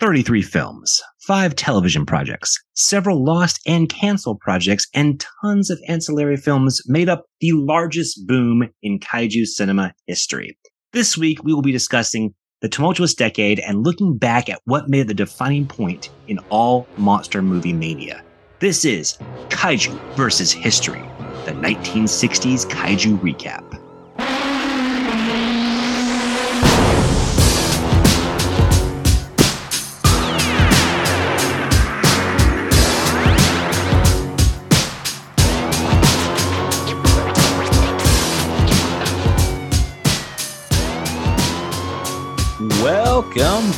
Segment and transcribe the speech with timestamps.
[0.00, 6.80] 33 films, five television projects, several lost and canceled projects, and tons of ancillary films
[6.86, 10.56] made up the largest boom in kaiju cinema history.
[10.94, 15.06] This week, we will be discussing the tumultuous decade and looking back at what made
[15.06, 18.22] the defining point in all monster movie mania.
[18.58, 21.02] This is Kaiju versus History,
[21.44, 23.79] the 1960s Kaiju Recap.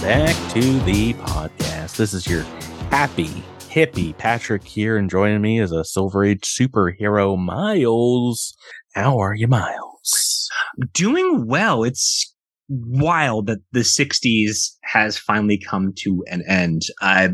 [0.03, 1.97] Back to the podcast.
[1.97, 2.43] This is your
[2.91, 8.53] happy, hippie Patrick here, and joining me is a Silver Age superhero, Miles.
[8.97, 10.51] How are you, Miles?
[10.93, 11.85] Doing well.
[11.85, 12.35] It's
[12.69, 16.83] wild that the 60s has finally come to an end.
[17.01, 17.29] I,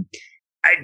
[0.63, 0.75] I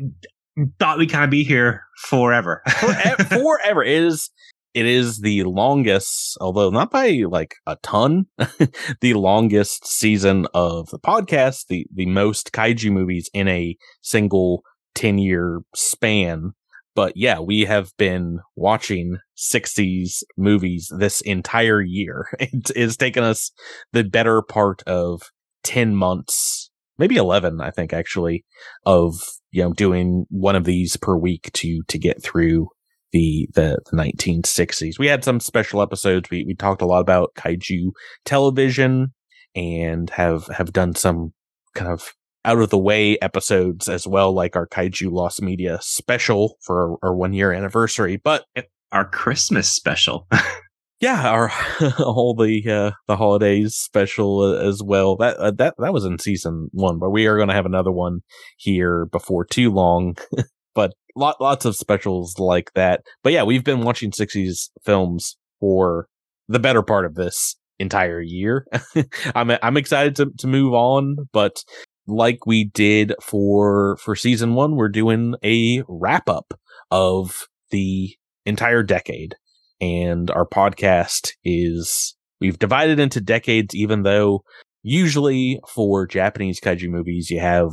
[0.79, 2.63] thought we'd kind of be here forever.
[2.81, 3.83] forever, forever.
[3.85, 4.31] It is
[4.75, 8.27] it is the longest, although not by like a ton,
[9.01, 14.63] the longest season of the podcast, the, the most kaiju movies in a single
[14.97, 16.53] 10 year span.
[16.97, 22.27] But yeah, we have been watching 60s movies this entire year.
[22.41, 23.53] It has taken us
[23.93, 25.23] the better part of
[25.63, 28.45] 10 months, maybe 11, I think actually,
[28.85, 29.15] of,
[29.51, 32.69] you know, doing one of these per week to, to get through
[33.15, 34.99] the, the, the 1960s.
[34.99, 36.29] We had some special episodes.
[36.31, 37.93] We, we talked a lot about kaiju
[38.25, 39.15] television
[39.55, 41.33] and have, have done some
[41.77, 42.13] kind of
[42.45, 47.11] out of the way episodes as well, like our kaiju lost media special for our,
[47.11, 48.47] our one year anniversary, but
[48.91, 50.27] our Christmas special.
[51.01, 51.53] yeah, our
[52.01, 55.17] all the uh, the holidays special uh, as well.
[55.17, 57.93] That uh, that that was in season one, but we are going to have another
[57.93, 58.23] one
[58.57, 60.17] here before too long.
[60.75, 63.03] but lot, lots of specials like that.
[63.23, 66.09] But yeah, we've been watching 60s films for
[66.49, 68.67] the better part of this entire year.
[69.35, 71.65] I'm I'm excited to to move on, but
[72.07, 76.55] like we did for for season 1, we're doing a wrap up
[76.91, 78.15] of the
[78.47, 79.35] entire decade
[79.81, 84.45] and our podcast is we've divided into decades even though
[84.83, 87.71] usually for Japanese kaiju movies you have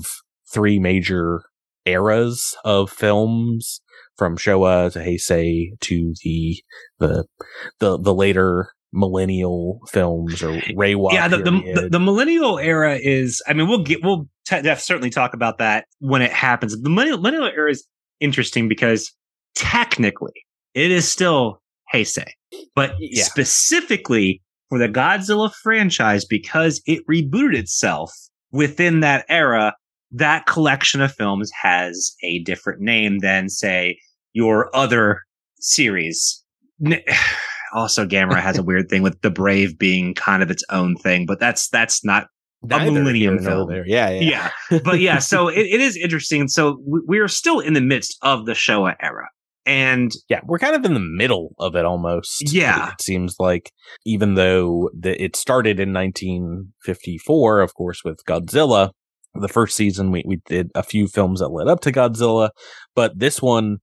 [0.52, 1.44] three major
[1.86, 3.82] eras of films
[4.18, 6.64] from Showa to Heisei to the
[7.00, 7.26] the
[7.80, 11.14] the the later millennial films or Reiwa.
[11.14, 13.42] Yeah, the, the, the millennial era is.
[13.48, 16.80] I mean, we'll get we'll t- certainly talk about that when it happens.
[16.80, 17.86] The millennial, era is
[18.20, 19.12] interesting because
[19.56, 20.34] technically
[20.74, 21.62] it is still
[21.94, 22.30] Heisei,
[22.76, 23.24] but yeah.
[23.24, 28.12] specifically for the Godzilla franchise because it rebooted itself
[28.52, 29.74] within that era
[30.12, 34.00] that collection of films has a different name than, say,
[34.34, 35.24] your other
[35.60, 36.44] series.
[37.74, 41.26] Also, Gamera has a weird thing with the Brave being kind of its own thing,
[41.26, 42.28] but that's that's not
[42.64, 43.70] Neither a Millennium film.
[43.70, 43.88] There.
[43.88, 44.80] Yeah, yeah, yeah.
[44.84, 46.48] but yeah, so it, it is interesting.
[46.48, 49.30] So we're still in the midst of the Showa era.
[49.66, 52.52] And yeah, we're kind of in the middle of it almost.
[52.52, 52.92] Yeah.
[52.94, 53.72] It seems like
[54.06, 58.90] even though the, it started in 1954, of course, with Godzilla,
[59.34, 62.50] the first season we, we did a few films that led up to Godzilla,
[62.96, 63.78] but this one,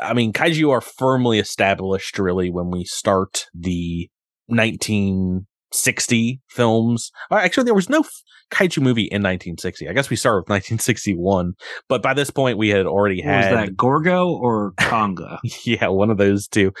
[0.00, 4.08] I mean, kaiju are firmly established really when we start the
[4.46, 7.10] 1960 films.
[7.30, 8.04] Uh, actually, there was no
[8.50, 9.88] kaiju movie in 1960.
[9.88, 11.54] I guess we started with 1961,
[11.88, 15.38] but by this point we had already had was that Gorgo or Konga.
[15.64, 16.72] yeah, one of those two.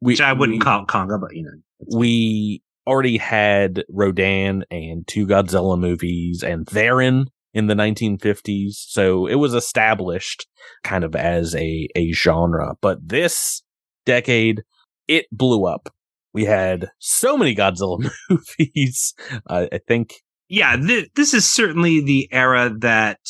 [0.00, 5.06] We, Which I wouldn't we, call Konga, but you know, we already had Rodan and
[5.06, 8.72] two Godzilla movies and Varan in the 1950s.
[8.74, 10.46] So it was established
[10.82, 12.74] kind of as a, a genre.
[12.80, 13.62] But this
[14.04, 14.62] decade,
[15.08, 15.88] it blew up.
[16.32, 19.14] We had so many Godzilla movies.
[19.48, 20.14] Uh, I think.
[20.48, 23.20] Yeah, th- this is certainly the era that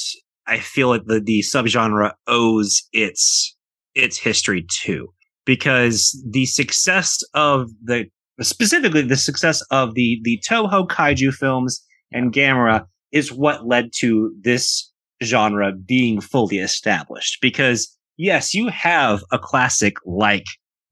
[0.47, 3.57] I feel like the, the subgenre owes its
[3.95, 5.09] its history to
[5.45, 8.07] because the success of the
[8.41, 14.35] specifically the success of the the Toho kaiju films and Gamera is what led to
[14.43, 17.39] this genre being fully established.
[17.41, 20.45] Because yes, you have a classic like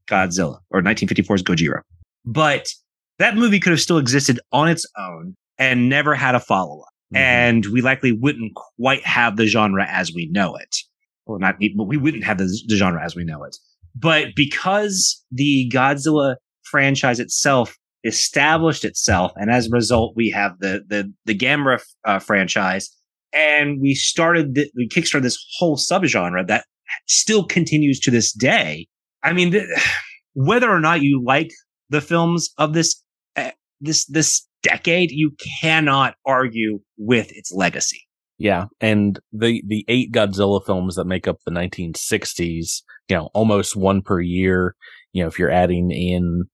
[0.06, 1.82] Godzilla or 1954's Gojira,
[2.24, 2.68] but
[3.18, 6.88] that movie could have still existed on its own and never had a follow up.
[7.14, 7.16] Mm-hmm.
[7.16, 10.76] And we likely wouldn't quite have the genre as we know it.
[11.26, 13.56] Well, not, but we wouldn't have the, the genre as we know it.
[13.94, 20.82] But because the Godzilla franchise itself established itself, and as a result, we have the
[20.86, 22.90] the the Gamera uh, franchise
[23.32, 26.66] and we started the, we kickstarted this whole subgenre that
[27.06, 28.86] still continues to this day.
[29.22, 29.66] I mean, th-
[30.34, 31.50] whether or not you like
[31.90, 33.02] the films of this
[33.36, 33.50] uh,
[33.80, 38.02] this this decade, you cannot argue with its legacy.
[38.38, 43.76] Yeah, and the the eight Godzilla films that make up the 1960s, you know, almost
[43.76, 44.74] one per year.
[45.12, 46.44] You know, if you're adding in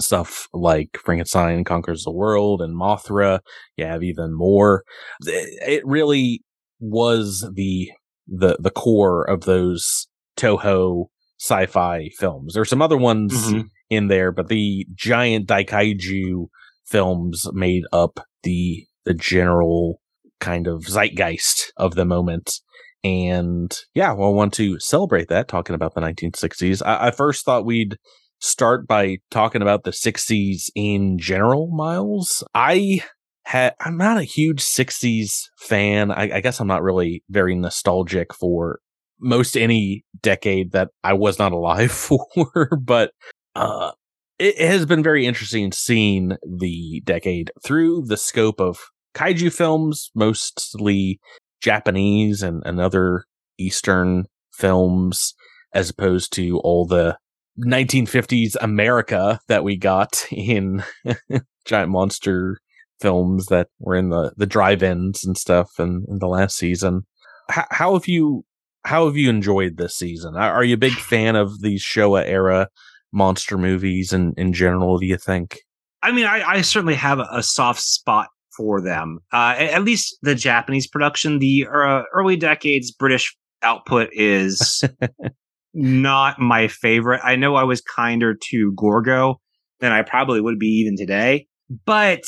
[0.00, 3.40] stuff like Frankenstein conquers the world and Mothra,
[3.76, 4.84] you have even more.
[5.20, 6.42] It really
[6.80, 7.90] was the
[8.26, 11.06] the the core of those Toho
[11.40, 12.54] sci-fi films.
[12.54, 13.62] There's some other ones mm-hmm.
[13.90, 16.46] in there, but the giant Daikaiju
[16.86, 20.00] films made up the the general
[20.40, 22.60] kind of zeitgeist of the moment.
[23.04, 26.82] And yeah, well, I want to celebrate that talking about the 1960s.
[26.84, 27.96] I, I first thought we'd
[28.42, 32.44] start by talking about the 60s in general, Miles.
[32.54, 33.02] I
[33.44, 36.10] had, I'm not a huge 60s fan.
[36.10, 38.80] I, I guess I'm not really very nostalgic for
[39.20, 41.92] most any decade that I was not alive
[42.34, 43.12] for, but,
[43.54, 43.92] uh,
[44.38, 48.80] it has been very interesting seeing the decade through the scope of
[49.14, 51.20] kaiju films, mostly
[51.60, 53.24] Japanese and, and other
[53.56, 55.34] Eastern films,
[55.72, 57.16] as opposed to all the
[57.58, 60.82] 1950s America that we got in
[61.64, 62.58] giant monster
[63.00, 67.02] films that were in the, the drive-ins and stuff and in, in the last season.
[67.50, 68.44] H- how have you
[68.84, 70.36] how have you enjoyed this season?
[70.36, 72.68] Are you a big fan of these Showa era
[73.12, 75.60] monster movies and in general, do you think?
[76.02, 79.20] I mean, I, I certainly have a soft spot for them.
[79.32, 84.82] Uh, at least the Japanese production, the uh, early decades British output is
[85.74, 87.20] not my favorite.
[87.24, 89.40] I know I was kinder to Gorgo
[89.80, 91.46] than I probably would be even today,
[91.86, 92.24] but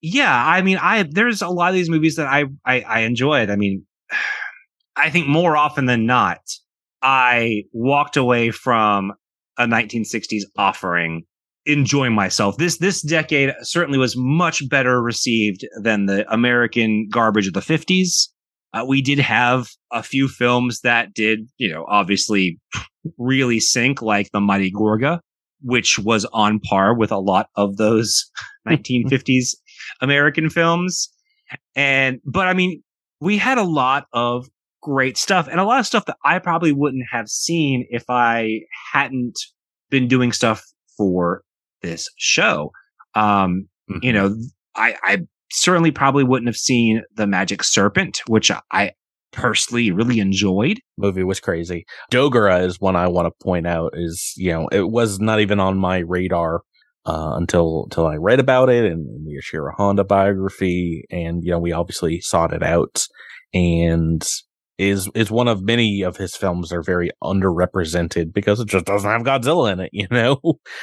[0.00, 3.50] yeah, I mean, I there's a lot of these movies that I I, I enjoyed.
[3.50, 3.84] I mean,
[4.96, 6.40] I think more often than not,
[7.02, 9.12] I walked away from
[9.56, 11.24] a 1960s offering
[11.66, 12.56] enjoying myself.
[12.56, 18.28] This this decade certainly was much better received than the American garbage of the 50s.
[18.74, 22.58] Uh, we did have a few films that did, you know, obviously
[23.16, 25.20] really sink, like The Mighty Gorga,
[25.62, 28.30] which was on par with a lot of those
[28.68, 29.54] 1950s
[30.00, 31.08] American films.
[31.74, 32.82] And, but I mean,
[33.20, 34.46] we had a lot of
[34.82, 38.60] great stuff and a lot of stuff that I probably wouldn't have seen if I
[38.92, 39.38] hadn't
[39.90, 40.62] been doing stuff
[40.96, 41.42] for
[41.82, 42.72] this show.
[43.14, 43.98] Um, mm-hmm.
[44.02, 44.36] you know,
[44.76, 45.18] I, I
[45.50, 48.92] certainly probably wouldn't have seen The Magic Serpent, which I
[49.32, 50.80] personally really enjoyed.
[50.96, 51.84] Movie was crazy.
[52.10, 55.60] Dogora is one I want to point out is, you know, it was not even
[55.60, 56.62] on my radar
[57.06, 61.50] uh, until until I read about it and, and the Ishiro Honda biography, and you
[61.50, 63.06] know, we obviously sought it out,
[63.54, 64.22] and
[64.78, 69.10] is is one of many of his films are very underrepresented because it just doesn't
[69.10, 70.38] have Godzilla in it, you know.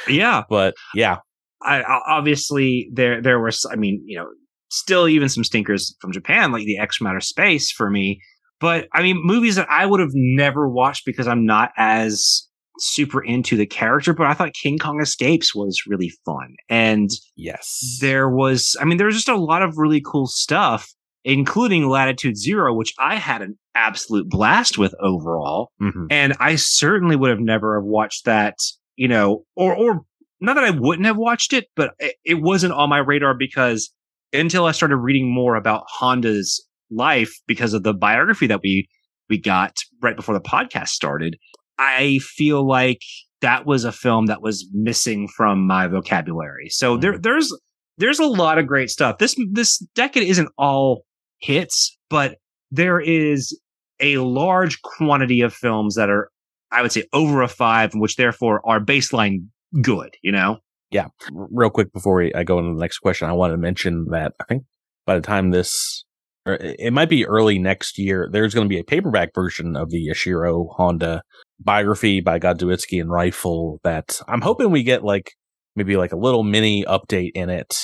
[0.08, 1.18] Yeah, but yeah,
[1.62, 4.26] I, obviously there there was, I mean, you know,
[4.76, 8.20] still even some stinkers from Japan like the X from Outer Space for me.
[8.60, 12.46] But I mean, movies that I would have never watched because I'm not as
[12.78, 16.54] super into the character, but I thought King Kong Escapes was really fun.
[16.68, 20.92] And yes, there was, I mean, there was just a lot of really cool stuff,
[21.24, 25.70] including Latitude Zero, which I had an absolute blast with overall.
[25.80, 26.06] Mm-hmm.
[26.10, 28.56] And I certainly would have never have watched that,
[28.96, 30.00] you know, or, or
[30.40, 33.92] not that I wouldn't have watched it, but it, it wasn't on my radar because
[34.36, 38.88] until I started reading more about Honda's life because of the biography that we
[39.28, 41.36] we got right before the podcast started,
[41.78, 43.00] I feel like
[43.40, 46.68] that was a film that was missing from my vocabulary.
[46.68, 47.00] So mm-hmm.
[47.00, 47.52] there there's
[47.98, 49.18] there's a lot of great stuff.
[49.18, 51.04] This this decade isn't all
[51.38, 52.36] hits, but
[52.70, 53.58] there is
[54.00, 56.30] a large quantity of films that are
[56.70, 59.46] I would say over a 5 which therefore are baseline
[59.82, 60.58] good, you know?
[60.90, 61.08] Yeah.
[61.32, 64.44] Real quick before I go into the next question, I want to mention that I
[64.44, 64.64] think
[65.04, 66.04] by the time this,
[66.46, 70.08] it might be early next year, there's going to be a paperback version of the
[70.08, 71.22] Ishiro Honda
[71.58, 75.32] biography by Godziszewski and Ryfle that I'm hoping we get like
[75.74, 77.74] maybe like a little mini update in it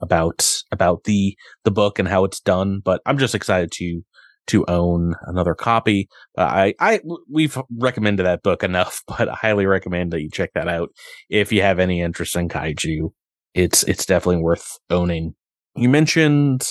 [0.00, 2.80] about about the the book and how it's done.
[2.84, 4.02] But I'm just excited to
[4.48, 6.08] to own another copy.
[6.36, 10.50] Uh, I, I, we've recommended that book enough, but I highly recommend that you check
[10.54, 10.90] that out
[11.28, 13.10] if you have any interest in kaiju.
[13.54, 15.34] It's, it's definitely worth owning.
[15.76, 16.68] You mentioned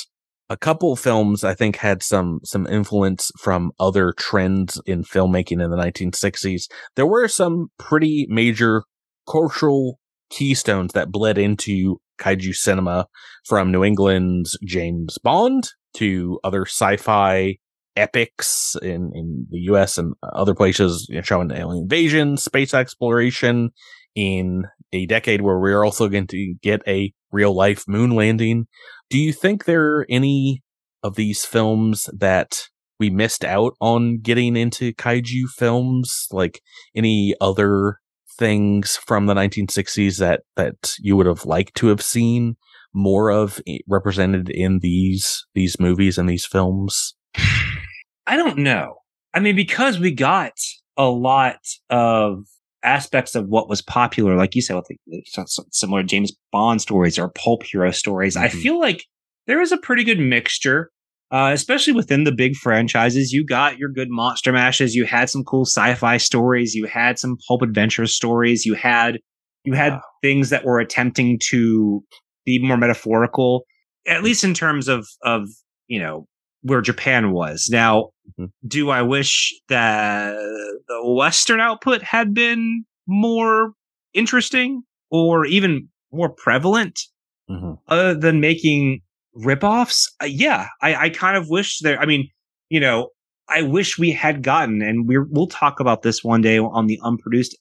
[0.50, 5.72] a couple films I think had some, some influence from other trends in filmmaking in
[5.72, 6.64] the 1960s.
[6.96, 8.84] There were some pretty major
[9.30, 10.00] cultural
[10.30, 13.08] keystones that bled into kaiju cinema
[13.46, 17.58] from New England's James Bond to other sci-fi
[17.96, 23.72] epics in, in the US and other places you know, showing alien invasion, space exploration
[24.16, 28.68] in a decade where we're also going to get a real life moon landing.
[29.10, 30.62] Do you think there are any
[31.02, 32.70] of these films that
[33.00, 36.28] we missed out on getting into kaiju films?
[36.32, 36.62] Like
[36.96, 38.00] any other
[38.38, 42.56] things from the 1960s that, that you would have liked to have seen
[42.94, 47.16] more of eh, represented in these, these movies and these films?
[48.26, 48.96] I don't know.
[49.34, 50.54] I mean, because we got
[50.98, 51.58] a lot
[51.90, 52.44] of
[52.84, 55.24] aspects of what was popular, like you said, with the,
[55.72, 58.46] similar James Bond stories or pulp hero stories, mm-hmm.
[58.46, 59.04] I feel like
[59.48, 60.92] there is a pretty good mixture,
[61.32, 63.32] uh, especially within the big franchises.
[63.32, 64.96] You got your good monster mashes.
[64.96, 66.76] You had some cool sci-fi stories.
[66.76, 68.66] You had some pulp adventure stories.
[68.66, 69.20] You had
[69.66, 70.02] you had wow.
[70.22, 72.04] things that were attempting to
[72.46, 73.64] be more metaphorical,
[74.08, 75.48] at least in terms of of
[75.88, 76.28] you know
[76.62, 77.68] where Japan was.
[77.72, 78.46] Now, mm-hmm.
[78.68, 80.36] do I wish that
[80.88, 83.74] the Western output had been more
[84.14, 87.00] interesting or even more prevalent
[87.50, 87.74] mm-hmm.
[87.88, 89.02] other than making
[89.38, 90.08] ripoffs?
[90.22, 92.00] Uh, yeah, I, I kind of wish there.
[92.00, 92.30] I mean,
[92.70, 93.10] you know,
[93.50, 97.00] I wish we had gotten, and we we'll talk about this one day on the
[97.04, 97.58] unproduced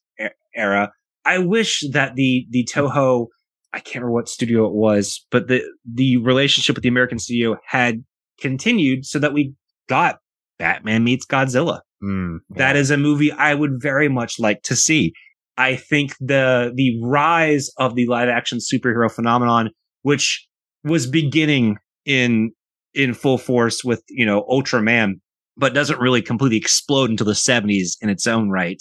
[0.55, 0.93] era.
[1.25, 3.27] I wish that the the Toho,
[3.73, 7.57] I can't remember what studio it was, but the the relationship with the American studio
[7.67, 8.05] had
[8.41, 9.55] continued so that we
[9.89, 10.19] got
[10.63, 11.81] Batman meets Godzilla.
[12.05, 12.59] Mm, yeah.
[12.59, 15.13] That is a movie I would very much like to see.
[15.57, 19.71] I think the the rise of the live action superhero phenomenon,
[20.03, 20.47] which
[20.85, 22.53] was beginning in
[22.95, 25.15] in full force with you know Ultraman,
[25.57, 28.81] but doesn't really completely explode until the seventies in its own right.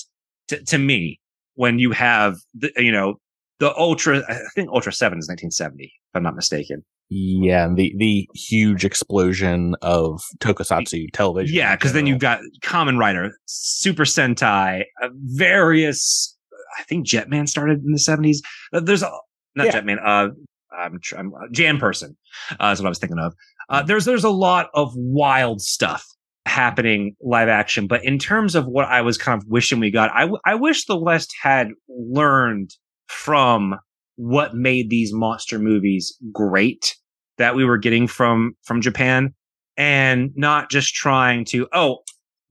[0.50, 1.20] To, to me,
[1.56, 3.16] when you have the you know
[3.60, 6.84] the Ultra, I think Ultra Seven is nineteen seventy, if I'm not mistaken.
[7.14, 11.54] Yeah, and the the huge explosion of tokusatsu television.
[11.54, 16.38] Yeah, because then you've got Kamen Rider, Super Sentai, uh, various.
[16.80, 18.42] I think Jetman started in the seventies.
[18.72, 19.12] Uh, there's a
[19.56, 19.82] not yeah.
[19.82, 19.98] Jetman.
[20.02, 20.30] Uh,
[20.74, 22.16] I'm, I'm uh, Jan Person.
[22.52, 23.36] Uh, is what I was thinking of.
[23.68, 23.88] Uh, mm.
[23.88, 26.06] there's there's a lot of wild stuff
[26.46, 30.12] happening live action, but in terms of what I was kind of wishing we got,
[30.14, 32.72] I, w- I wish the West had learned
[33.08, 33.76] from
[34.16, 36.96] what made these monster movies great
[37.42, 39.34] that we were getting from from Japan
[39.76, 42.00] and not just trying to oh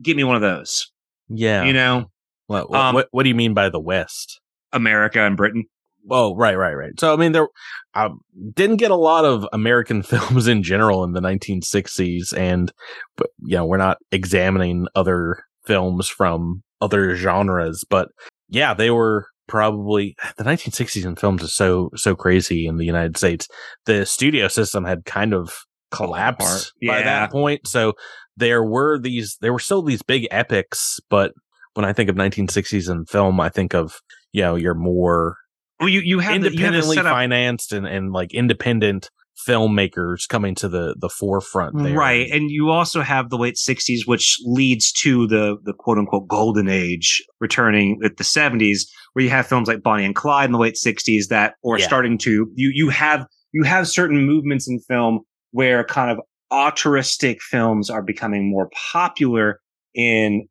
[0.02, 0.90] give me one of those.
[1.28, 1.64] Yeah.
[1.64, 2.10] You know.
[2.48, 4.40] What what, um, what, what do you mean by the West?
[4.72, 5.64] America and Britain.
[6.10, 6.98] Oh, right, right, right.
[6.98, 7.46] So I mean there
[7.94, 8.10] I
[8.54, 12.72] didn't get a lot of American films in general in the 1960s and
[13.16, 18.08] but you know, we're not examining other films from other genres, but
[18.48, 23.16] yeah, they were probably the 1960s in films is so so crazy in the United
[23.16, 23.48] States.
[23.84, 25.52] The studio system had kind of
[25.90, 26.92] collapsed yeah.
[26.92, 27.94] by that point, so
[28.36, 31.32] there were these there were still these big epics, but
[31.74, 34.00] when I think of 1960s in film, I think of
[34.32, 35.36] you know your more
[35.80, 39.10] well, you you have independently the, you have financed and and like independent
[39.46, 41.94] filmmakers coming to the the forefront there.
[41.94, 46.28] right and you also have the late 60s which leads to the the quote unquote
[46.28, 48.80] golden age returning at the 70s
[49.12, 51.86] where you have films like bonnie and clyde in the late 60s that are yeah.
[51.86, 55.20] starting to you you have you have certain movements in film
[55.52, 56.20] where kind of
[56.52, 59.60] altruistic films are becoming more popular
[59.94, 60.46] in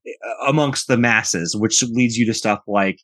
[0.47, 2.99] amongst the masses which leads you to stuff like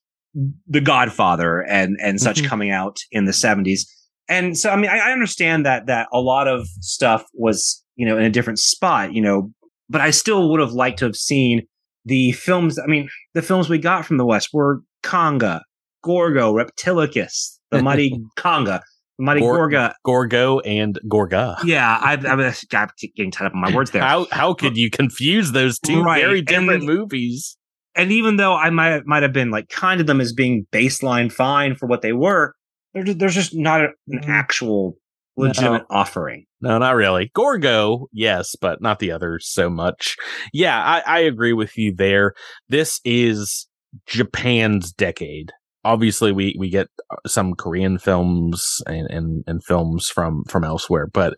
[0.68, 2.48] the godfather and and such mm-hmm.
[2.48, 3.82] coming out in the 70s
[4.28, 8.06] and so I mean I, I, understand that that a lot of stuff was you
[8.06, 9.52] know in a different spot you know
[9.90, 11.68] but I still would have liked to have seen
[12.06, 15.62] the films I mean the films we got from the West were Konga,
[16.04, 18.82] Gorgo, Reptilicus, the Mighty Konga,
[19.18, 21.58] the Mighty Gor- Gorga, Gorgo, and Gorga.
[21.64, 24.02] Yeah, I, I, I'm getting tied up on my words there.
[24.02, 26.22] how how could you confuse those two right.
[26.22, 27.58] very different and, movies?
[27.96, 31.32] And even though I might might have been like kind of them as being baseline
[31.32, 32.54] fine for what they were,
[32.96, 34.28] there's just not a, an mm.
[34.30, 34.98] actual
[35.38, 35.98] legitimate no.
[35.98, 36.46] offering.
[36.62, 37.32] No, not really.
[37.36, 40.16] Gorgo, yes, but not the others so much.
[40.54, 42.34] Yeah, I, I agree with you there.
[42.70, 43.68] This is
[44.08, 45.52] Japan's decade.
[45.84, 51.08] Obviously, we, we get uh, some Korean films and, and, and films from, from elsewhere,
[51.14, 51.36] but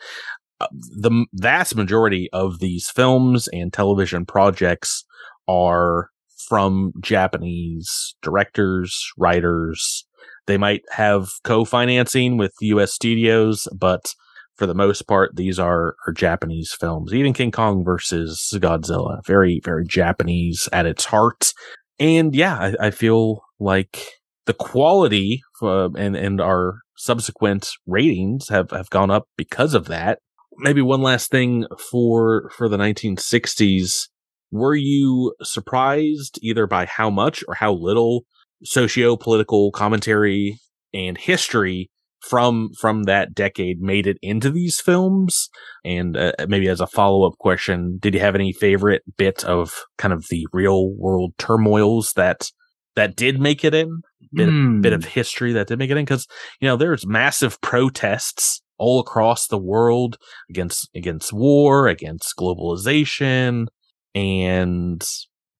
[0.61, 5.03] uh, the vast majority of these films and television projects
[5.47, 6.09] are
[6.47, 10.06] from Japanese directors, writers,
[10.47, 12.93] they might have co-financing with U.S.
[12.93, 14.13] studios, but
[14.55, 17.13] for the most part, these are, are Japanese films.
[17.13, 21.53] Even King Kong versus Godzilla, very, very Japanese at its heart.
[21.99, 24.03] And yeah, I, I feel like
[24.45, 30.19] the quality uh, and, and our subsequent ratings have, have gone up because of that.
[30.57, 34.07] maybe one last thing for for the 1960s.
[34.51, 38.23] Were you surprised either by how much or how little
[38.63, 40.59] socio-political commentary
[40.93, 45.49] and history from from that decade made it into these films.
[45.85, 50.13] And uh, maybe as a follow-up question did you have any favorite bit of kind
[50.13, 52.49] of the real world turmoils that
[52.95, 54.01] that did make it in?
[54.33, 54.81] Bit, mm.
[54.81, 56.03] bit of history that did make it in?
[56.03, 56.27] Because
[56.59, 60.17] you know there's massive protests all across the world
[60.49, 63.67] against against war against globalization
[64.13, 65.07] and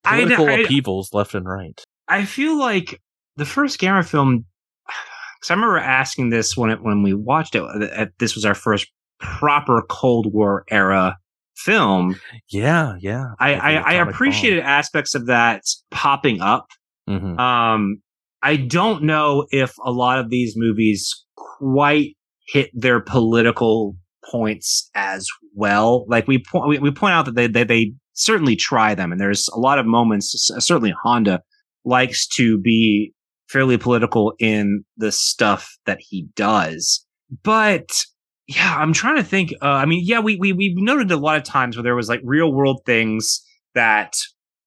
[0.03, 3.01] political I, I, upheavals left and right i feel like
[3.37, 4.45] the first gamera film
[5.39, 8.11] because I remember asking this when it when we watched it.
[8.19, 8.87] This was our first
[9.19, 11.17] proper Cold War era
[11.55, 12.19] film.
[12.49, 13.31] Yeah, yeah.
[13.39, 14.69] I I, I appreciated bomb.
[14.69, 16.67] aspects of that popping up.
[17.09, 17.39] Mm-hmm.
[17.39, 18.01] Um,
[18.41, 22.15] I don't know if a lot of these movies quite
[22.47, 23.95] hit their political
[24.29, 26.05] points as well.
[26.07, 29.21] Like we point we, we point out that they, they they certainly try them, and
[29.21, 30.49] there's a lot of moments.
[30.59, 31.41] Certainly, Honda
[31.87, 33.13] likes to be
[33.49, 37.05] fairly political in the stuff that he does.
[37.43, 38.03] But
[38.47, 39.53] yeah, I'm trying to think.
[39.61, 42.09] Uh, I mean, yeah, we we we've noted a lot of times where there was
[42.09, 43.41] like real world things
[43.73, 44.13] that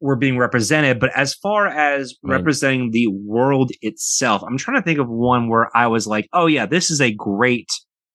[0.01, 2.37] were being represented, but as far as right.
[2.37, 6.47] representing the world itself, I'm trying to think of one where I was like, oh
[6.47, 7.69] yeah, this is a great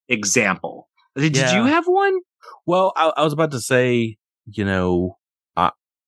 [0.10, 0.88] example.
[1.16, 1.46] Did, yeah.
[1.46, 2.18] did you have one?
[2.66, 5.18] Well, I, I, was about to say, you know,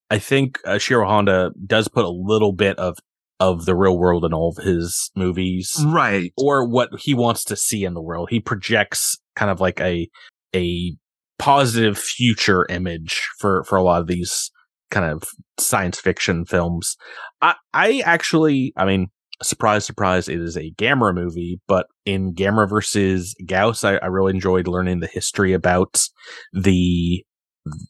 [0.09, 2.97] I think uh, Shiro Honda does put a little bit of
[3.39, 5.75] of the real world in all of his movies.
[5.85, 6.33] Right.
[6.37, 8.29] Or what he wants to see in the world.
[8.31, 10.09] He projects kind of like a,
[10.55, 10.95] a
[11.37, 14.49] positive future image for, for a lot of these
[14.89, 15.23] kind of
[15.59, 16.97] science fiction films.
[17.41, 19.07] I, I actually, I mean,
[19.43, 24.33] surprise, surprise, it is a Gamera movie, but in Gamera versus Gyaos, I, I really
[24.33, 26.07] enjoyed learning the history about
[26.53, 27.23] the,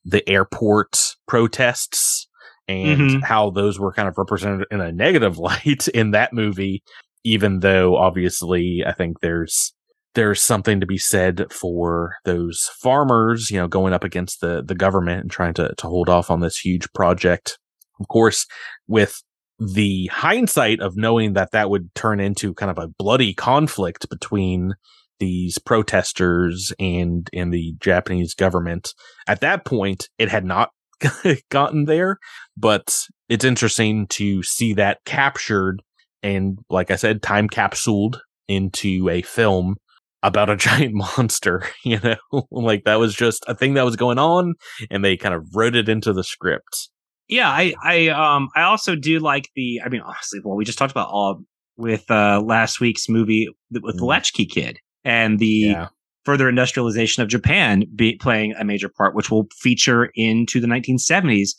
[0.06, 2.28] the airport protests
[2.68, 3.20] and mm-hmm.
[3.20, 6.84] how those were kind of represented in a negative light in that movie,
[7.24, 9.74] even though obviously I think there's
[10.14, 14.76] there's something to be said for those farmers, you know, going up against the the
[14.76, 17.58] government and trying to to hold off on this huge project.
[18.00, 18.46] Of course,
[18.88, 19.22] with
[19.60, 24.76] the hindsight of knowing that that would turn into kind of a bloody conflict between
[25.20, 28.94] these protesters and and the Japanese government.
[29.28, 30.72] At that point, it had not
[31.50, 32.18] gotten there,
[32.56, 32.96] but
[33.30, 35.82] it's interesting to see that captured
[36.24, 39.76] and, like I said, time capsuled into a film
[40.24, 44.20] about a giant monster, you know, like that was just a thing that was going
[44.20, 44.56] on
[44.90, 46.90] and they kind of wrote it into the script.
[47.30, 50.78] Yeah, I, I, um, I also do like the, I mean, honestly, well, we just
[50.78, 51.42] talked about all
[51.76, 54.08] with, uh, last week's movie with the mm.
[54.08, 55.88] Latchkey Kid and the yeah
[56.28, 61.52] further industrialization of Japan be playing a major part, which will feature into the 1970s.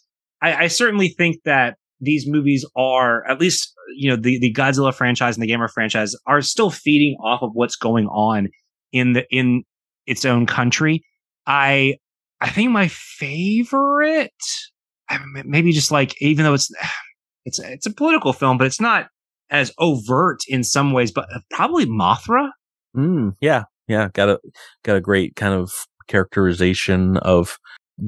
[0.42, 4.92] I, I certainly think that these movies are at least you know the the Godzilla
[4.92, 8.48] franchise and the Gamera franchise are still feeding off of what's going on
[8.92, 9.64] in the in
[10.06, 11.02] its own country.
[11.46, 11.94] I
[12.42, 14.32] I think my favorite
[15.46, 16.70] maybe just like even though it's
[17.46, 19.08] it's it's a political film but it's not
[19.48, 22.50] as overt in some ways but uh, probably Mothra.
[22.98, 24.40] Mm, yeah, yeah, got a
[24.84, 27.58] got a great kind of characterization of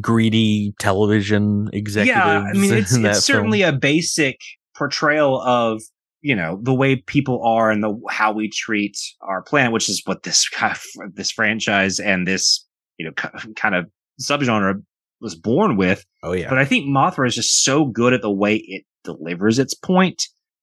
[0.00, 2.16] greedy television executives.
[2.16, 4.40] Yeah, I mean it's, it's certainly a basic
[4.76, 5.80] portrayal of
[6.22, 10.02] you know the way people are and the how we treat our planet, which is
[10.04, 10.48] what this
[11.14, 12.66] this franchise and this
[12.98, 13.12] you know
[13.56, 13.86] kind of
[14.20, 14.82] subgenre
[15.20, 16.04] was born with.
[16.22, 19.58] Oh yeah, but I think Mothra is just so good at the way it delivers
[19.58, 20.22] its point,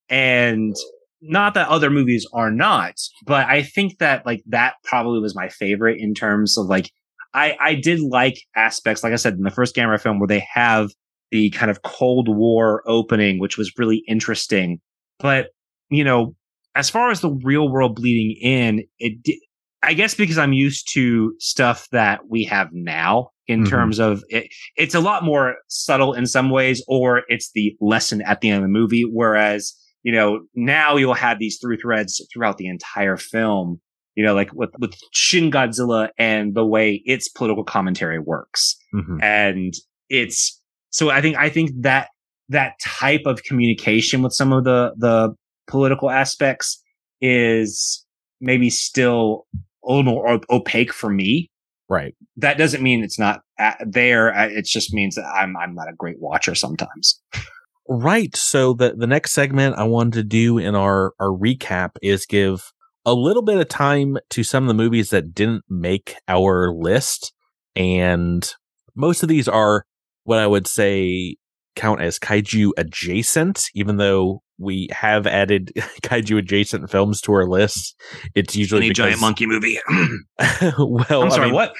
[0.09, 0.75] and
[1.21, 5.49] not that other movies are not, but I think that like that probably was my
[5.49, 6.91] favorite in terms of like
[7.33, 10.45] I I did like aspects like I said in the first Gamera film where they
[10.53, 10.89] have
[11.31, 14.79] the kind of Cold War opening, which was really interesting.
[15.19, 15.47] But
[15.89, 16.35] you know,
[16.75, 19.39] as far as the real world bleeding in, it
[19.83, 23.69] I guess because I'm used to stuff that we have now in mm-hmm.
[23.69, 28.21] terms of it, it's a lot more subtle in some ways, or it's the lesson
[28.21, 29.03] at the end of the movie.
[29.09, 29.73] Whereas
[30.07, 33.81] you know, now you'll have these through threads throughout the entire film,
[34.15, 38.77] you know, like with, with Shin Godzilla and the way its political commentary works.
[38.95, 39.21] Mm-hmm.
[39.21, 39.73] And
[40.09, 42.07] it's, so I think, I think that,
[42.47, 45.35] that type of communication with some of the, the
[45.69, 46.81] political aspects
[47.19, 48.05] is
[48.39, 49.45] maybe still
[49.83, 51.51] a little more opaque for me.
[51.89, 52.15] Right.
[52.37, 53.41] That doesn't mean it's not
[53.85, 54.29] there.
[54.29, 57.21] It just means that I'm, I'm not a great watcher sometimes.
[57.89, 58.35] Right.
[58.35, 62.71] So the the next segment I wanted to do in our our recap is give
[63.05, 67.33] a little bit of time to some of the movies that didn't make our list
[67.77, 68.53] and
[68.95, 69.85] most of these are
[70.23, 71.37] what I would say
[71.75, 75.71] count as kaiju adjacent, even though we have added
[76.01, 77.95] kaiju adjacent films to our list.
[78.35, 79.77] It's usually Any because, giant monkey movie.
[80.79, 81.75] well, I'm I sorry, mean, what?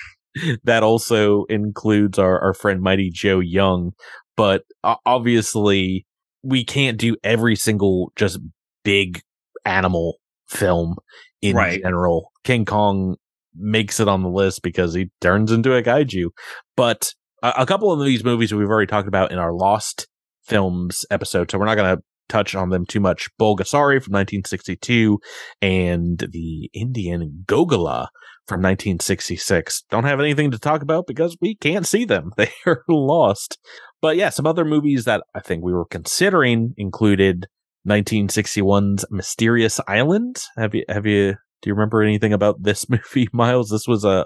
[0.63, 3.91] that also includes our, our friend Mighty Joe Young,
[4.37, 4.63] but
[5.05, 6.05] obviously
[6.43, 8.39] we can't do every single just
[8.83, 9.21] big
[9.65, 10.95] animal film
[11.41, 11.81] in Right.
[11.81, 12.31] general.
[12.43, 13.17] King Kong
[13.55, 16.29] makes it on the list because he turns into a kaiju,
[16.77, 17.11] but
[17.43, 20.07] a, a couple of these movies we've already talked about in our Lost
[20.45, 23.27] films episode, so we're not going to touch on them too much.
[23.39, 25.19] Bulgasari from 1962
[25.61, 28.07] and the Indian Gogola
[28.47, 29.83] from 1966.
[29.89, 32.31] Don't have anything to talk about because we can't see them.
[32.37, 33.57] They are lost.
[34.01, 37.47] But yeah, some other movies that I think we were considering included
[37.87, 40.43] 1961's Mysterious Island.
[40.57, 43.69] Have you have you do you remember anything about this movie, Miles?
[43.69, 44.25] This was a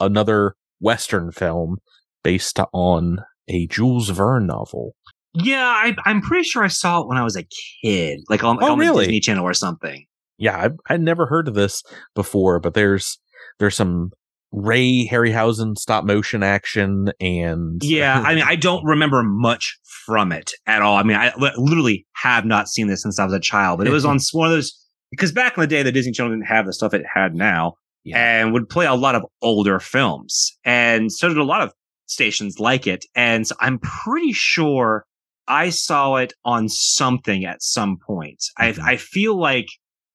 [0.00, 1.78] another western film
[2.22, 4.94] based on a Jules Verne novel.
[5.34, 7.46] Yeah, I, I'm pretty sure I saw it when I was a
[7.82, 9.06] kid, like on, oh, like Oh, on really?
[9.06, 10.04] the Disney Channel or something.
[10.36, 11.82] Yeah, I I'd never heard of this
[12.14, 13.18] before, but there's
[13.58, 14.10] there's some
[14.52, 20.50] Ray Harryhausen stop motion action and Yeah, I mean, I don't remember much from it
[20.66, 20.96] at all.
[20.96, 23.86] I mean, I li- literally have not seen this since I was a child, but
[23.86, 24.78] it was on one of those
[25.10, 27.74] because back in the day, the Disney Channel didn't have the stuff it had now,
[28.04, 28.18] Yeah.
[28.18, 31.72] and would play a lot of older films, and so did a lot of
[32.06, 33.04] stations like it.
[33.14, 35.04] And so I'm pretty sure
[35.48, 38.42] I saw it on something at some point.
[38.60, 38.78] Mhm.
[38.86, 39.66] I I feel like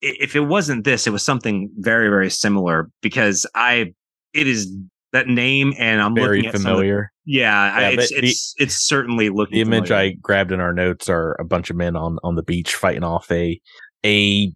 [0.02, 3.94] if it wasn't this, it was something very very similar because I
[4.34, 4.72] it is
[5.14, 7.12] that name and I'm very looking at of the- familiar.
[7.26, 9.56] yeah, I, it's the- it's it's certainly looking.
[9.56, 10.12] The image familiar.
[10.12, 13.04] I grabbed in our notes are a bunch of men on on the beach fighting
[13.04, 13.60] off a
[14.06, 14.52] a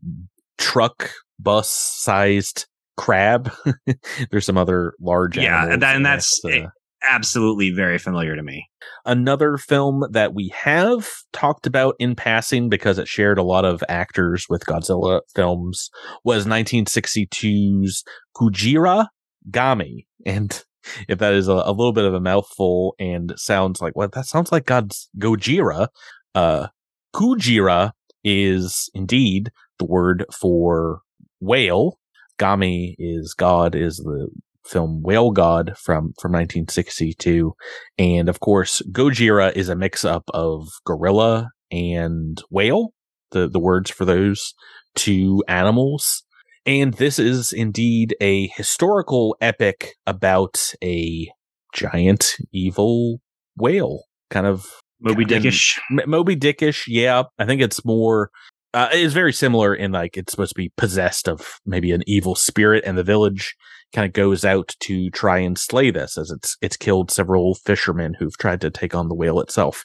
[0.58, 3.52] truck bus sized crab.
[4.32, 6.68] There's some other large Yeah, animals and that- and that's uh,
[7.04, 8.68] absolutely very familiar to me.
[9.06, 13.84] another film that we have talked about in passing because it shared a lot of
[13.90, 15.90] actors with Godzilla films
[16.24, 18.04] was 1962's
[18.36, 19.08] Kujira
[19.50, 20.06] Gami.
[20.26, 20.64] And
[21.08, 24.26] if that is a, a little bit of a mouthful and sounds like well, that
[24.26, 25.88] sounds like God's Gojira,
[26.36, 26.68] uh,
[27.14, 27.92] Kujira
[28.24, 31.02] is indeed the word for
[31.40, 31.98] whale.
[32.40, 34.30] Gami is God is the
[34.66, 37.54] film Whale God from, from 1962.
[37.98, 42.94] And of course, Gojira is a mix up of gorilla and whale,
[43.32, 44.54] the, the words for those
[44.96, 46.24] two animals.
[46.66, 51.28] And this is indeed a historical epic about a
[51.74, 53.20] giant evil
[53.56, 54.66] whale, kind of
[55.00, 55.80] Moby Dickish.
[55.90, 56.84] M- Moby Dickish.
[56.88, 58.30] Yeah, I think it's more.
[58.74, 62.36] Uh, it's very similar in like it's supposed to be possessed of maybe an evil
[62.36, 63.56] spirit, and the village
[63.94, 68.16] kind of goes out to try and slay this, as it's it's killed several fishermen
[68.18, 69.84] who've tried to take on the whale itself.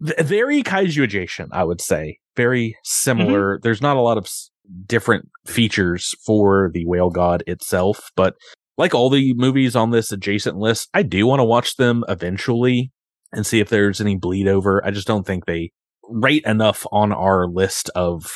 [0.00, 2.18] V- very kaiju adjacent, I would say.
[2.36, 3.56] Very similar.
[3.56, 3.62] Mm-hmm.
[3.62, 4.50] There's not a lot of s-
[4.86, 8.34] different features for the whale god itself, but
[8.76, 12.90] like all the movies on this adjacent list, I do want to watch them eventually
[13.32, 14.84] and see if there's any bleed over.
[14.84, 15.70] I just don't think they
[16.08, 18.26] rate enough on our list of,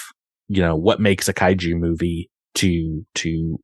[0.48, 3.58] you know, what makes a kaiju movie to, to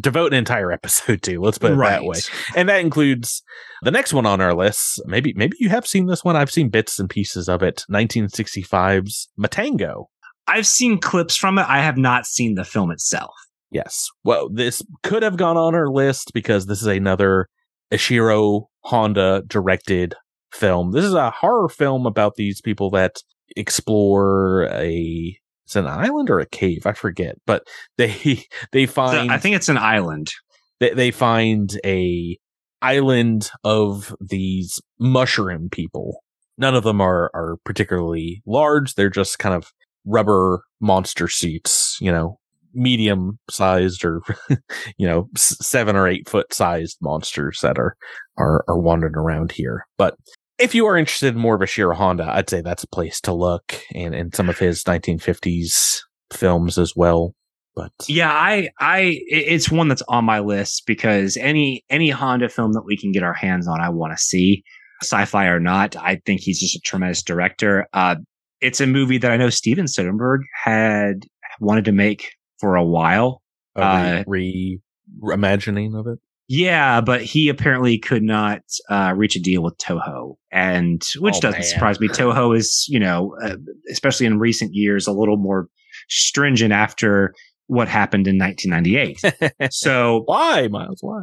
[0.00, 1.40] devote an entire episode to.
[1.40, 2.18] Let's put it that way.
[2.56, 3.42] And that includes
[3.82, 5.00] the next one on our list.
[5.06, 6.36] Maybe, maybe you have seen this one.
[6.36, 7.84] I've seen bits and pieces of it.
[7.90, 10.06] 1965's Matango.
[10.46, 11.66] I've seen clips from it.
[11.68, 13.34] I have not seen the film itself.
[13.70, 14.08] Yes.
[14.24, 17.48] Well, this could have gone on our list because this is another
[17.92, 20.14] Ishiro Honda directed
[20.52, 20.92] film.
[20.92, 23.16] This is a horror film about these people that
[23.56, 25.38] explore a
[25.68, 29.68] it's an island or a cave, I forget, but they they find I think it's
[29.68, 30.32] an island.
[30.80, 32.38] they, they find a
[32.80, 36.22] island of these mushroom people.
[36.56, 38.94] None of them are are particularly large.
[38.94, 39.70] They're just kind of
[40.06, 42.38] rubber monster suits, you know,
[42.72, 44.22] medium sized or
[44.96, 47.94] you know seven or eight foot sized monsters that are
[48.38, 49.86] are are wandering around here.
[49.98, 50.16] But
[50.58, 53.20] if you are interested in more of a Shiro Honda, I'd say that's a place
[53.22, 56.00] to look, and and some of his 1950s
[56.32, 57.34] films as well.
[57.74, 62.72] But Yeah, I, I, it's one that's on my list because any any Honda film
[62.72, 64.64] that we can get our hands on, I want to see,
[65.02, 65.94] sci-fi or not.
[65.96, 67.86] I think he's just a tremendous director.
[67.92, 68.16] Uh,
[68.60, 71.26] it's a movie that I know Steven Soderbergh had
[71.60, 73.42] wanted to make for a while.
[73.76, 74.80] a Uh, re,
[75.20, 76.18] re- reimagining of it.
[76.48, 81.40] Yeah, but he apparently could not uh, reach a deal with Toho, and which Oh,
[81.40, 81.68] doesn't man.
[81.68, 82.08] surprise me.
[82.08, 83.56] Toho is, you know, uh,
[83.90, 85.68] especially in recent years, a little more
[86.08, 87.34] stringent after
[87.66, 89.70] what happened in 1998.
[89.70, 91.00] so why, Miles?
[91.02, 91.20] Why?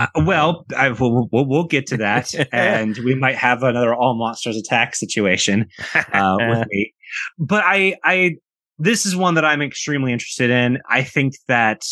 [0.00, 4.16] Uh, well, I, we'll, we'll, we'll, get to that, and we might have another all
[4.16, 6.94] monsters attack situation uh, with me.
[7.38, 8.36] But I, I,
[8.78, 10.78] this is one that I'm extremely interested in.
[10.88, 11.82] I think that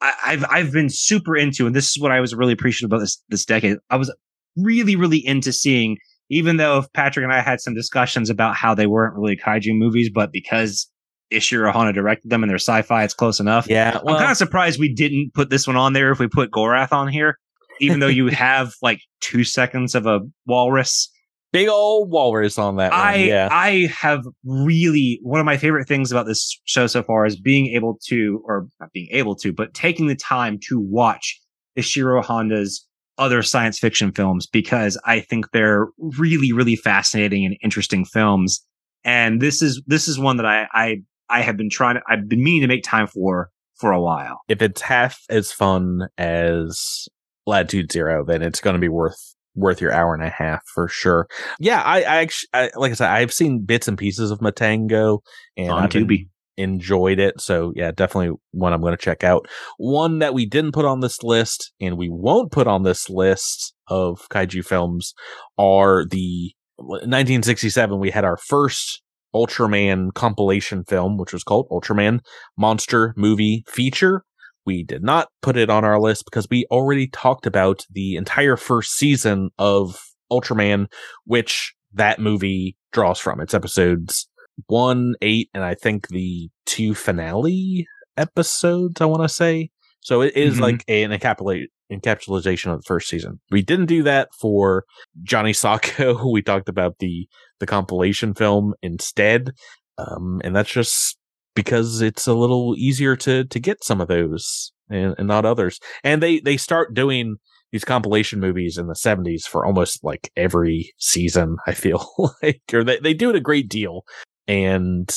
[0.00, 3.00] I, I've I've been super into, and this is what I was really appreciative about
[3.00, 3.78] this this decade.
[3.90, 4.12] I was
[4.56, 5.98] really really into seeing,
[6.30, 9.76] even though if Patrick and I had some discussions about how they weren't really kaiju
[9.76, 10.90] movies, but because
[11.32, 13.66] Ishiro Honda directed them and they're sci-fi, it's close enough.
[13.68, 16.28] Yeah, well, I'm kind of surprised we didn't put this one on there if we
[16.28, 17.38] put Gorath on here,
[17.80, 21.10] even though you have like two seconds of a walrus
[21.52, 22.92] big old walrus on that.
[22.92, 27.26] I yeah, I have really one of my favorite things about this show so far
[27.26, 31.40] is being able to, or not being able to, but taking the time to watch
[31.78, 32.86] Ishiro Honda's
[33.18, 38.64] other science fiction films because I think they're really, really fascinating and interesting films.
[39.04, 40.96] And this is this is one that I I
[41.28, 44.40] I have been trying to I've been meaning to make time for for a while.
[44.48, 47.08] If it's half as fun as
[47.46, 50.86] Latitude Zero, then it's going to be worth worth your hour and a half for
[50.86, 51.26] sure.
[51.58, 55.20] Yeah, I, I actually, I, like I said, I've seen bits and pieces of Matango
[55.56, 56.28] and on I've Tubi.
[56.56, 57.40] enjoyed it.
[57.40, 59.48] So yeah, definitely one I'm going to check out.
[59.78, 63.74] One that we didn't put on this list and we won't put on this list
[63.88, 65.14] of kaiju films
[65.58, 67.98] are the 1967.
[67.98, 69.02] We had our first
[69.34, 72.20] Ultraman compilation film, which was called Ultraman
[72.56, 74.22] Monster Movie Feature.
[74.66, 78.56] We did not put it on our list because we already talked about the entire
[78.56, 80.00] first season of
[80.30, 80.86] Ultraman,
[81.24, 83.40] which that movie draws from.
[83.40, 84.28] It's episodes
[84.66, 89.70] one, eight, and I think the two finale episodes, I want to say.
[90.00, 90.62] So it is mm-hmm.
[90.62, 93.40] like a, an encapsulate, encapsulation of the first season.
[93.50, 94.84] We didn't do that for
[95.22, 96.32] Johnny Sokko.
[96.32, 97.28] we talked about the,
[97.60, 99.52] the compilation film instead.
[99.98, 101.15] Um, and that's just
[101.56, 105.80] because it's a little easier to to get some of those and, and not others.
[106.04, 107.38] And they they start doing
[107.72, 112.08] these compilation movies in the 70s for almost like every season, I feel
[112.42, 114.04] like, or they, they do it a great deal.
[114.46, 115.12] And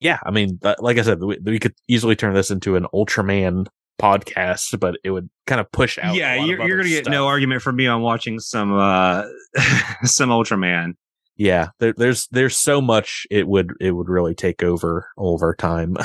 [0.00, 3.66] yeah, I mean, like I said, we, we could easily turn this into an Ultraman
[4.00, 6.14] podcast, but it would kind of push out.
[6.14, 9.24] Yeah, you're, you're going to get no argument from me on watching some, uh,
[10.04, 10.94] some Ultraman
[11.40, 15.96] yeah, there, there's there's so much it would it would really take over over time.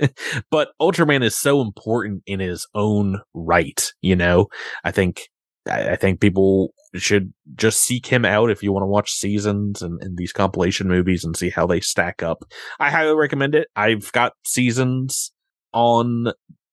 [0.52, 4.46] but Ultraman is so important in his own right, you know.
[4.84, 5.28] I think
[5.68, 10.00] I think people should just seek him out if you want to watch seasons and,
[10.00, 12.44] and these compilation movies and see how they stack up.
[12.78, 13.66] I highly recommend it.
[13.74, 15.32] I've got seasons
[15.72, 16.26] on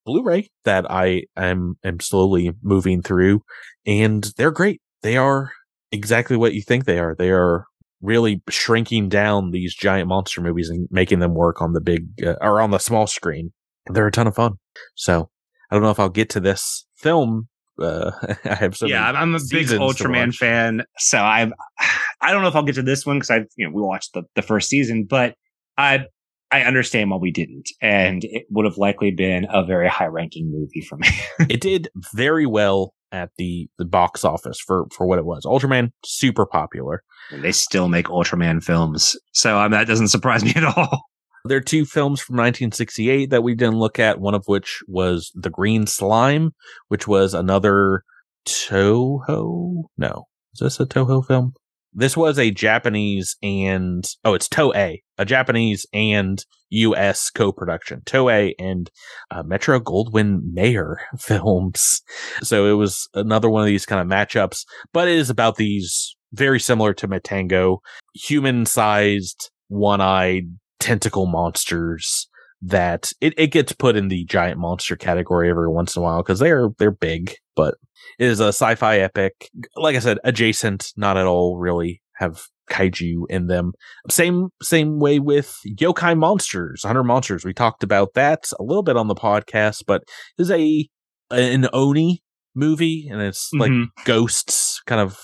[0.05, 3.41] Blu-ray that I am am slowly moving through,
[3.87, 4.79] and they're great.
[5.01, 5.53] They are
[5.91, 7.15] exactly what you think they are.
[7.15, 7.65] They are
[8.01, 12.35] really shrinking down these giant monster movies and making them work on the big uh,
[12.41, 13.51] or on the small screen.
[13.87, 14.53] They're a ton of fun.
[14.95, 15.29] So
[15.69, 17.47] I don't know if I'll get to this film.
[17.79, 18.11] Uh,
[18.45, 20.83] I have so yeah, I'm a big Ultraman fan.
[20.97, 21.53] So I've
[22.21, 24.13] I don't know if I'll get to this one because I've you know we watched
[24.13, 25.35] the the first season, but
[25.77, 26.05] I
[26.51, 30.51] I understand why we didn't, and it would have likely been a very high ranking
[30.51, 31.07] movie for me.
[31.49, 35.45] it did very well at the the box office for for what it was.
[35.45, 37.03] Ultraman super popular.
[37.31, 41.05] And they still make Ultraman films, so um, that doesn't surprise me at all.
[41.45, 44.19] There are two films from 1968 that we didn't look at.
[44.19, 46.51] One of which was The Green Slime,
[46.89, 48.03] which was another
[48.45, 49.83] Toho.
[49.97, 51.53] No, is this a Toho film?
[51.93, 57.29] This was a Japanese and oh, it's Toei, a Japanese and U.S.
[57.29, 58.01] co-production.
[58.05, 58.89] Toei and
[59.29, 62.01] uh, Metro Goldwyn Mayer films.
[62.41, 66.15] So it was another one of these kind of matchups, but it is about these
[66.33, 67.77] very similar to Matango,
[68.15, 70.45] human-sized, one-eyed
[70.79, 72.27] tentacle monsters
[72.63, 76.21] that it, it gets put in the giant monster category every once in a while
[76.21, 77.75] because they're they're big, but
[78.17, 79.49] it is a sci-fi epic.
[79.75, 83.73] Like I said, adjacent, not at all really have kaiju in them.
[84.09, 87.45] Same same way with yokai monsters, hunter monsters.
[87.45, 90.03] We talked about that a little bit on the podcast, but
[90.37, 90.87] is a
[91.29, 92.23] an oni
[92.55, 94.03] movie, and it's like mm-hmm.
[94.05, 95.19] ghosts, kind of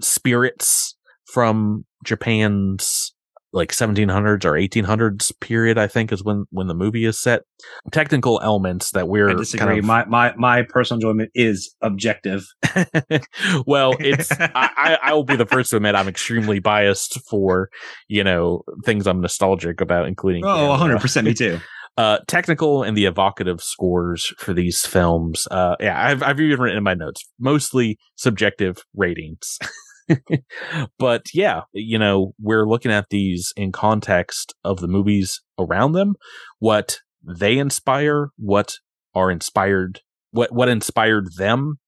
[0.00, 3.11] spirits from Japan's
[3.52, 7.42] like 1700s or 1800s period i think is when when the movie is set
[7.90, 9.66] technical elements that we're I disagree.
[9.66, 12.46] Kind of, my my my personal enjoyment is objective
[13.66, 17.68] well it's I, I will be the first to admit i'm extremely biased for
[18.08, 21.60] you know things i'm nostalgic about including oh 100% me too
[21.96, 25.46] uh, technical and the evocative scores for these films.
[25.50, 29.58] Uh, yeah, I've, I've even written in my notes, mostly subjective ratings.
[30.98, 36.14] but yeah, you know, we're looking at these in context of the movies around them,
[36.58, 38.74] what they inspire, what
[39.14, 41.78] are inspired, what what inspired them,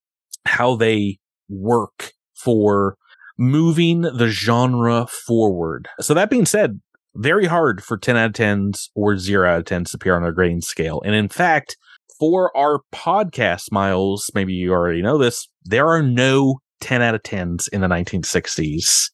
[0.47, 2.97] how they work for
[3.39, 5.89] moving the genre forward.
[6.01, 6.81] So that being said,
[7.17, 10.25] very hard for 10 out of 10s or 0 out of 10s to appear on
[10.25, 11.01] a grading scale.
[11.05, 11.77] And in fact,
[12.19, 17.23] for our podcast, Miles, maybe you already know this, there are no 10 out of
[17.23, 19.11] 10s in the 1960s.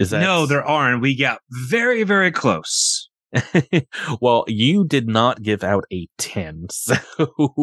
[0.00, 1.00] Is that No, there aren't.
[1.00, 3.08] We got very, very close.
[4.20, 6.96] well, you did not give out a 10, so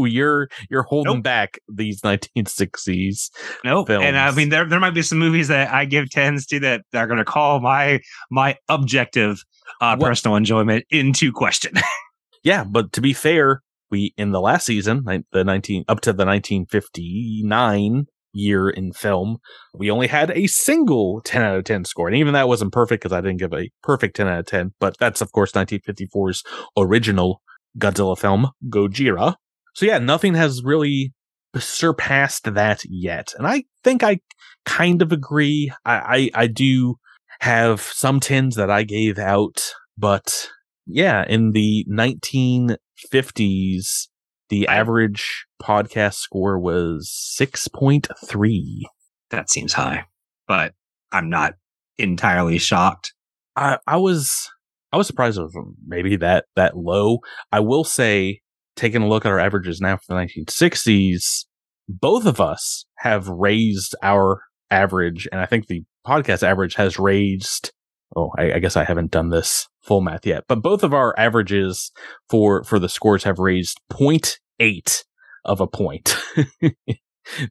[0.06, 1.24] you're you're holding nope.
[1.24, 3.30] back these 1960s.
[3.66, 3.88] Nope.
[3.88, 4.06] Films.
[4.06, 6.84] And I mean there there might be some movies that I give 10s to that
[6.94, 8.00] are going to call my
[8.32, 9.44] my objective
[9.82, 11.74] uh, personal enjoyment into question.
[12.44, 13.62] yeah, but to be fair,
[13.92, 18.06] we in the last season, the 19 up to the 1959
[18.38, 19.38] year in film,
[19.74, 22.08] we only had a single 10 out of 10 score.
[22.08, 24.74] And even that wasn't perfect because I didn't give a perfect 10 out of 10,
[24.80, 26.44] but that's of course 1954's
[26.78, 27.42] original
[27.78, 29.36] Godzilla film, Gojira.
[29.74, 31.14] So yeah, nothing has really
[31.56, 33.34] surpassed that yet.
[33.38, 34.20] And I think I
[34.66, 35.72] kind of agree.
[35.86, 36.96] I, I, I do
[37.40, 40.50] have some tens that I gave out, but
[40.86, 44.08] yeah, in the 1950s,
[44.50, 48.82] the average podcast score was 6.3.
[49.30, 50.06] That seems high,
[50.48, 50.74] but
[51.12, 51.56] I'm not
[51.98, 53.14] entirely shocked.
[53.56, 54.50] I, I was
[54.92, 57.20] I was surprised of um, maybe that that low.
[57.52, 58.42] I will say,
[58.76, 61.46] taking a look at our averages now for the 1960s,
[61.90, 67.72] both of us have raised our average, and I think the podcast average has raised.
[68.16, 71.18] Oh, I, I guess I haven't done this full math yet, but both of our
[71.18, 71.92] averages
[72.30, 75.04] for for the scores have raised 0.8
[75.46, 76.18] of a point.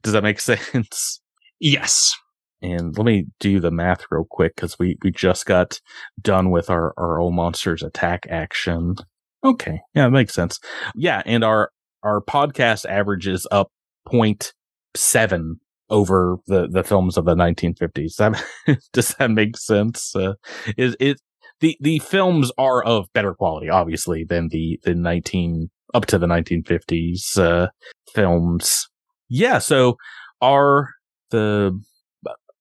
[0.01, 1.21] Does that make sense?
[1.59, 2.13] Yes.
[2.61, 5.79] And let me do the math real quick because we, we just got
[6.21, 8.95] done with our, our old monsters attack action.
[9.43, 9.81] Okay.
[9.93, 10.59] Yeah, it makes sense.
[10.95, 11.21] Yeah.
[11.25, 11.71] And our,
[12.03, 13.71] our podcast average is up
[14.07, 15.53] 0.7
[15.89, 18.15] over the, the films of the 1950s.
[18.15, 18.43] That,
[18.93, 20.15] does that make sense?
[20.15, 20.33] Uh,
[20.77, 21.21] is it,
[21.59, 26.27] the, the films are of better quality, obviously, than the, the 19, up to the
[26.27, 27.69] 1950s uh,
[28.13, 28.87] films.
[29.29, 29.97] Yeah, so
[30.41, 30.89] are
[31.31, 31.79] the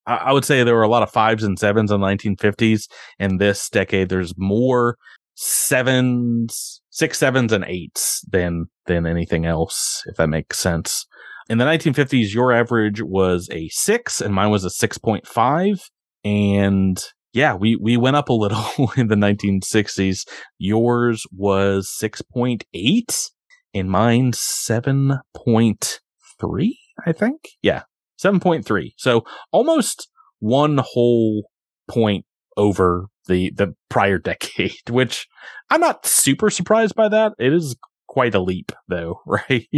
[0.07, 2.89] I would say there were a lot of fives and sevens in the 1950s.
[3.19, 4.97] In this decade, there's more
[5.35, 11.07] sevens, six sevens, and eights than than anything else, if that makes sense.
[11.49, 15.81] In the 1950s, your average was a six, and mine was a 6.5.
[16.25, 20.27] And yeah, we, we went up a little in the 1960s.
[20.59, 23.31] Yours was 6.8
[23.75, 26.71] and mine 7.3,
[27.05, 27.49] I think.
[27.63, 27.83] Yeah,
[28.23, 28.93] 7.3.
[28.97, 31.51] So almost one whole
[31.89, 32.25] point
[32.57, 35.27] over the, the prior decade, which
[35.71, 37.33] I'm not super surprised by that.
[37.39, 37.77] It is
[38.09, 39.69] quite a leap though, right?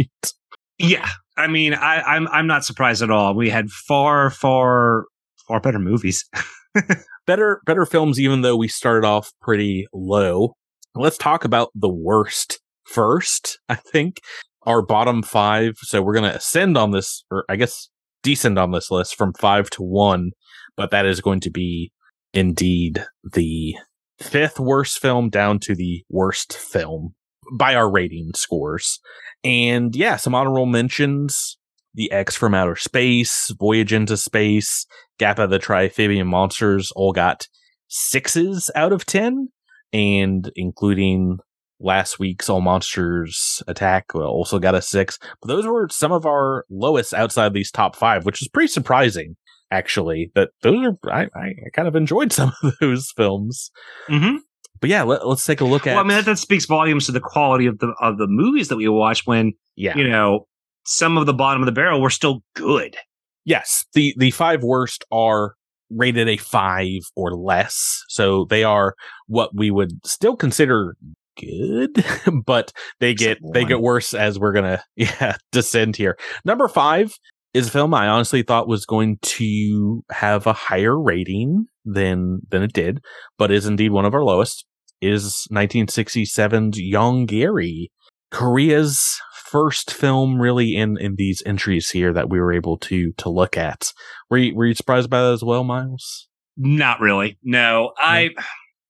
[0.79, 1.07] Yeah.
[1.37, 3.35] I mean, I, I'm, I'm not surprised at all.
[3.35, 5.05] We had far, far,
[5.47, 6.27] far better movies.
[7.25, 10.53] better better films even though we started off pretty low
[10.95, 14.19] let's talk about the worst first i think
[14.63, 17.89] our bottom five so we're to ascend on this or i guess
[18.23, 20.31] descend on this list from five to one
[20.75, 21.91] but that is going to be
[22.33, 23.75] indeed the
[24.19, 27.13] fifth worst film down to the worst film
[27.51, 28.99] by our rating scores
[29.43, 31.57] and yeah some honorable mentions
[31.93, 34.85] the X from Outer Space, Voyage into Space,
[35.19, 37.47] Gappa the Triamphibian Monsters all got
[37.87, 39.49] sixes out of 10,
[39.91, 41.39] and including
[41.79, 45.17] last week's All Monsters Attack also got a six.
[45.41, 49.35] But those were some of our lowest outside these top five, which is pretty surprising,
[49.71, 50.31] actually.
[50.35, 53.71] That those are, I, I kind of enjoyed some of those films.
[54.07, 54.37] Mm-hmm.
[54.81, 55.95] But yeah, let, us take a look at.
[55.95, 58.69] Well, I mean, that, that speaks volumes to the quality of the of the movies
[58.69, 59.25] that we watch.
[59.25, 60.47] When yeah, you know,
[60.85, 62.97] some of the bottom of the barrel were still good.
[63.45, 65.55] Yes, the the five worst are
[65.89, 68.95] rated a five or less, so they are
[69.27, 70.95] what we would still consider
[71.39, 72.03] good,
[72.45, 76.17] but they get they get worse as we're gonna yeah descend here.
[76.45, 77.13] Number five
[77.53, 82.63] is a film I honestly thought was going to have a higher rating than than
[82.63, 82.99] it did,
[83.37, 84.65] but is indeed one of our lowest.
[85.01, 87.87] Is 1967's Yongary,
[88.31, 89.19] Korea's
[89.49, 93.57] first film really in in these entries here that we were able to to look
[93.57, 93.91] at.
[94.29, 96.27] Were you were you surprised by that as well, Miles?
[96.57, 97.37] Not really.
[97.43, 98.31] No, I.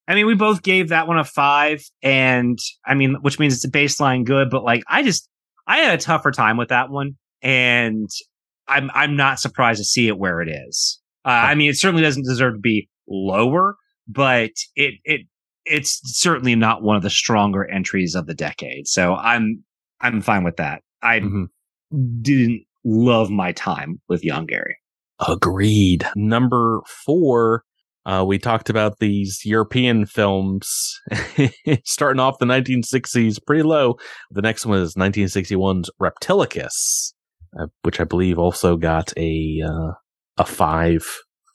[0.07, 3.63] I mean, we both gave that one a five, and I mean, which means it's
[3.63, 4.49] a baseline good.
[4.49, 5.29] But like, I just
[5.67, 8.09] I had a tougher time with that one, and
[8.67, 10.99] I'm I'm not surprised to see it where it is.
[11.23, 13.75] Uh, I mean, it certainly doesn't deserve to be lower,
[14.07, 15.21] but it it
[15.69, 18.87] it's certainly not one of the stronger entries of the decade.
[18.87, 19.63] So I'm
[20.01, 20.81] I'm fine with that.
[21.01, 21.45] I mm-hmm.
[22.21, 24.73] didn't love my time with Yongary.
[25.27, 26.07] Agreed.
[26.15, 27.63] Number four,
[28.05, 30.99] uh, we talked about these European films
[31.83, 33.95] starting off the 1960s pretty low.
[34.31, 37.13] The next one is 1961's Reptilicus,
[37.59, 39.91] uh, which I believe also got a uh,
[40.37, 41.05] a five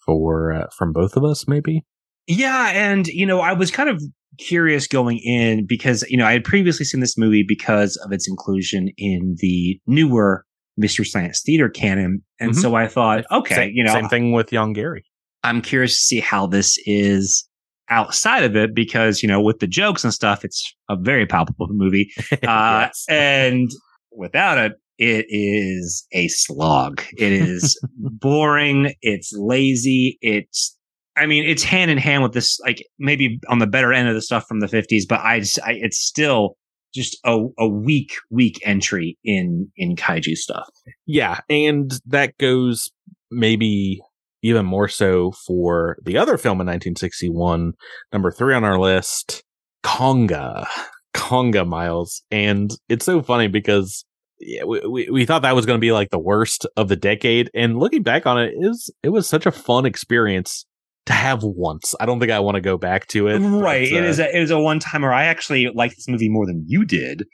[0.04, 1.84] for uh, from both of us, maybe.
[2.26, 4.02] Yeah, and you know, I was kind of
[4.38, 8.28] curious going in because you know I had previously seen this movie because of its
[8.28, 10.44] inclusion in the newer
[10.76, 12.60] Mystery Science Theater canon, and mm-hmm.
[12.60, 15.02] so I thought, okay, same, you know, same thing with Yongary.
[15.42, 17.48] I'm curious to see how this is
[17.90, 21.68] outside of it because you know with the jokes and stuff, it's a very palpable
[21.70, 23.04] movie, uh, yes.
[23.08, 23.70] and
[24.10, 27.02] without it, it is a slog.
[27.18, 28.94] It is boring.
[29.02, 30.18] It's lazy.
[30.20, 30.76] It's
[31.16, 34.14] I mean, it's hand in hand with this, like maybe on the better end of
[34.14, 36.56] the stuff from the 50s, but I, I it's still
[36.92, 40.68] just a, a weak, weak entry in, in kaiju stuff.
[41.06, 41.40] Yeah.
[41.48, 42.90] And that goes
[43.30, 44.00] maybe
[44.42, 47.72] even more so for the other film in 1961,
[48.12, 49.42] number three on our list,
[49.82, 50.66] Konga.
[51.14, 52.22] Konga Miles.
[52.30, 54.04] And it's so funny because
[54.40, 56.96] yeah, we, we, we thought that was going to be like the worst of the
[56.96, 57.50] decade.
[57.54, 60.66] And looking back on it, it was, it was such a fun experience
[61.06, 61.94] to have once.
[62.00, 63.38] I don't think I want to go back to it.
[63.38, 63.88] Right.
[63.90, 65.12] But, uh, it is a, it is a one timer.
[65.12, 67.24] I actually like this movie more than you did.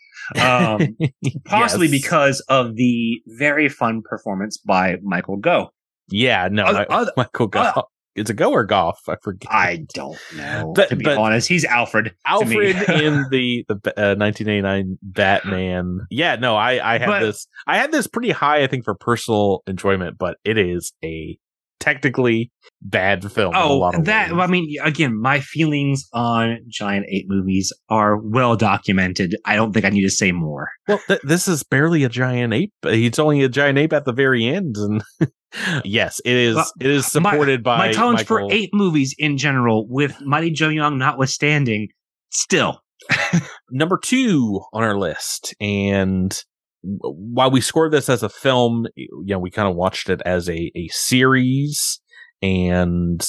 [0.41, 0.97] Um,
[1.45, 2.03] possibly yes.
[2.03, 5.71] because of the very fun performance by Michael Gough.
[6.09, 7.77] Yeah, no, uh, I, uh, Michael Gough.
[7.77, 7.83] Uh,
[8.16, 8.99] it's a go or golf.
[9.09, 9.53] I forget.
[9.53, 10.73] I don't know.
[10.75, 12.12] But, to be honest, he's Alfred.
[12.27, 16.01] Alfred in the the uh, 1989 Batman.
[16.11, 17.47] Yeah, no, I I had but, this.
[17.68, 21.39] I had this pretty high, I think, for personal enjoyment, but it is a
[21.81, 22.53] technically
[22.83, 23.53] bad film.
[23.57, 24.41] Oh, that ways.
[24.41, 29.35] I mean, again, my feelings on giant ape movies are well documented.
[29.45, 30.70] I don't think I need to say more.
[30.87, 32.72] Well, th- this is barely a giant ape.
[32.85, 35.03] It's only a giant ape at the very end, and
[35.85, 36.55] yes, it is.
[36.55, 38.49] Well, it is supported my, by my tolerance Michael...
[38.49, 41.89] for ape movies in general, with Mighty Joe Young notwithstanding.
[42.33, 42.81] Still,
[43.70, 46.41] number two on our list, and
[46.83, 50.49] while we scored this as a film, you know, we kind of watched it as
[50.49, 52.01] a, a series
[52.43, 53.26] and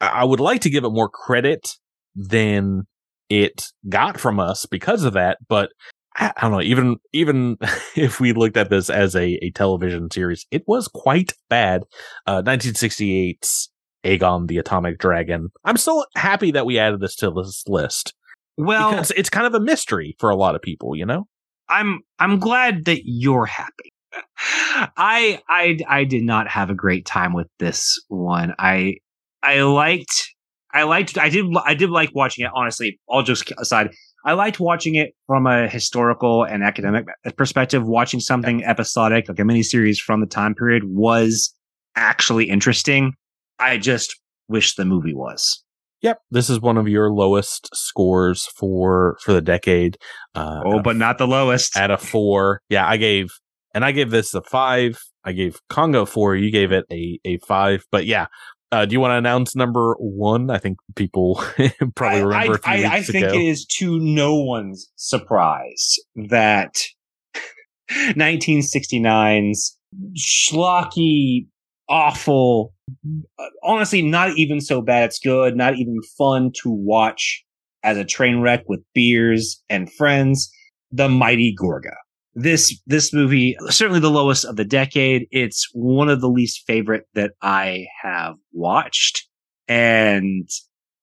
[0.00, 1.76] I would like to give it more credit
[2.14, 2.86] than
[3.28, 5.38] it got from us because of that.
[5.48, 5.70] But
[6.16, 7.58] I, don't know, even, even
[7.96, 11.84] if we looked at this as a, a television series, it was quite bad.
[12.26, 13.70] Uh, 1968's
[14.04, 15.50] Agon the Atomic Dragon.
[15.64, 18.14] I'm still happy that we added this to this list.
[18.56, 21.28] Well, because it's kind of a mystery for a lot of people, you know?
[21.68, 23.90] I'm I'm glad that you're happy.
[24.96, 28.54] I I I did not have a great time with this one.
[28.58, 28.96] I
[29.42, 30.34] I liked
[30.72, 33.00] I liked I did I did like watching it honestly.
[33.06, 33.90] All just aside,
[34.24, 37.06] I liked watching it from a historical and academic
[37.36, 37.86] perspective.
[37.86, 41.54] Watching something episodic like a miniseries from the time period was
[41.96, 43.14] actually interesting.
[43.58, 45.62] I just wish the movie was.
[46.02, 49.98] Yep, this is one of your lowest scores for for the decade.
[50.34, 51.76] Uh, oh, but not the lowest.
[51.76, 53.30] At a four, yeah, I gave,
[53.74, 54.98] and I gave this a five.
[55.24, 56.36] I gave Konga four.
[56.36, 57.84] You gave it a a five.
[57.90, 58.26] But yeah,
[58.70, 60.50] uh, do you want to announce number one?
[60.50, 61.36] I think people
[61.96, 62.60] probably remember.
[62.64, 63.34] I, I, I think ago.
[63.34, 66.76] it is to no one's surprise that
[67.90, 69.76] 1969's
[70.16, 71.46] schlocky,
[71.88, 72.74] awful
[73.62, 75.04] honestly not even so bad.
[75.04, 75.56] It's good.
[75.56, 77.44] Not even fun to watch
[77.82, 80.50] as a train wreck with beers and friends.
[80.90, 81.94] The mighty gorga.
[82.34, 85.26] This this movie certainly the lowest of the decade.
[85.30, 89.26] It's one of the least favorite that i have watched.
[89.66, 90.48] And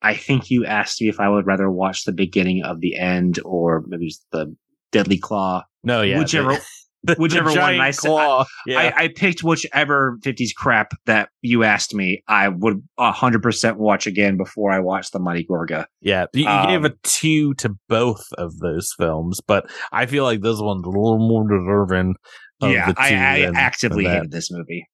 [0.02, 3.40] i think you asked me if i would rather watch the beginning of the end
[3.44, 4.56] or maybe the
[4.92, 5.64] deadly claw.
[5.84, 6.58] No yeah whichever
[7.06, 8.12] the, whichever the one I said.
[8.12, 8.80] I, yeah.
[8.80, 12.24] I, I, picked whichever 50s crap that you asked me.
[12.28, 15.86] I would 100% watch again before I watched the Mighty Gorga.
[16.02, 20.24] Yeah, you, you um, gave a two to both of those films, but I feel
[20.24, 22.16] like this one's a little more deserving.
[22.62, 24.88] yeah, I, I than, actively than hated this movie.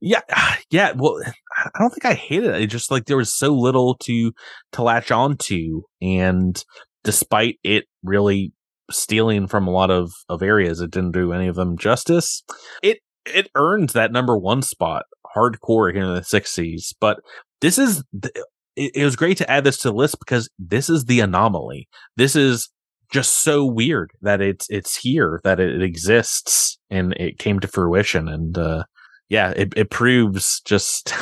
[0.00, 0.20] Yeah,
[0.70, 0.92] yeah.
[0.96, 1.20] Well,
[1.56, 2.62] I don't think I hated it.
[2.62, 4.32] It just like there was so little to
[4.72, 6.62] to latch onto, and
[7.04, 8.52] despite it really
[8.90, 10.80] stealing from a lot of, of areas.
[10.80, 12.42] It didn't do any of them justice.
[12.82, 15.04] It it earned that number one spot
[15.36, 16.92] hardcore here in the sixties.
[17.00, 17.20] But
[17.60, 18.30] this is the,
[18.76, 21.88] it, it was great to add this to the list because this is the anomaly.
[22.16, 22.70] This is
[23.12, 28.26] just so weird that it's it's here that it, exists and it came to fruition
[28.26, 28.84] and uh
[29.28, 31.14] yeah it, it proves just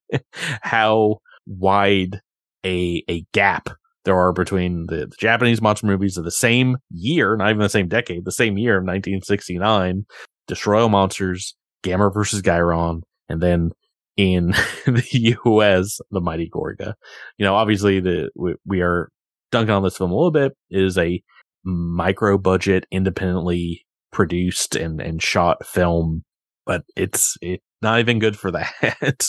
[0.62, 2.20] how wide
[2.64, 3.68] a a gap
[4.08, 7.68] there are between the, the Japanese monster movies of the same year, not even the
[7.68, 10.06] same decade, the same year of 1969,
[10.46, 11.54] Destroy All Monsters,
[11.84, 13.70] Gamera versus Guiron, and then
[14.16, 14.46] in
[14.86, 16.94] the US, The Mighty Gorga.
[17.36, 19.10] You know, obviously the we, we are
[19.52, 20.52] dunking on this film a little bit.
[20.70, 21.22] It is a
[21.62, 26.24] micro budget, independently produced and, and shot film,
[26.64, 28.72] but it's it not even good for that.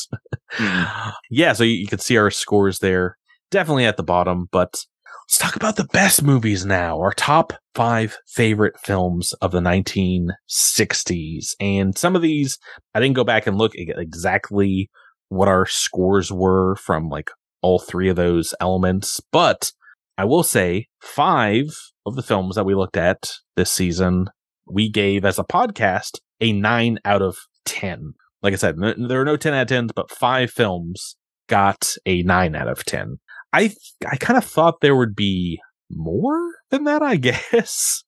[0.54, 1.14] mm.
[1.30, 3.18] Yeah, so you, you can see our scores there.
[3.52, 4.86] Definitely at the bottom, but
[5.28, 7.00] let's talk about the best movies now.
[7.00, 11.56] Our top five favorite films of the 1960s.
[11.60, 12.60] And some of these,
[12.94, 14.90] I didn't go back and look at exactly
[15.30, 17.32] what our scores were from like
[17.62, 19.72] all three of those elements, but
[20.18, 21.68] I will say five
[22.06, 24.28] of the films that we looked at this season,
[24.68, 28.14] we gave as a podcast a nine out of 10.
[28.42, 31.16] Like I said, there are no 10 out of 10s, but five films
[31.48, 33.20] got a nine out of 10.
[33.54, 33.74] I,
[34.10, 38.04] I kind of thought there would be more than that, I guess.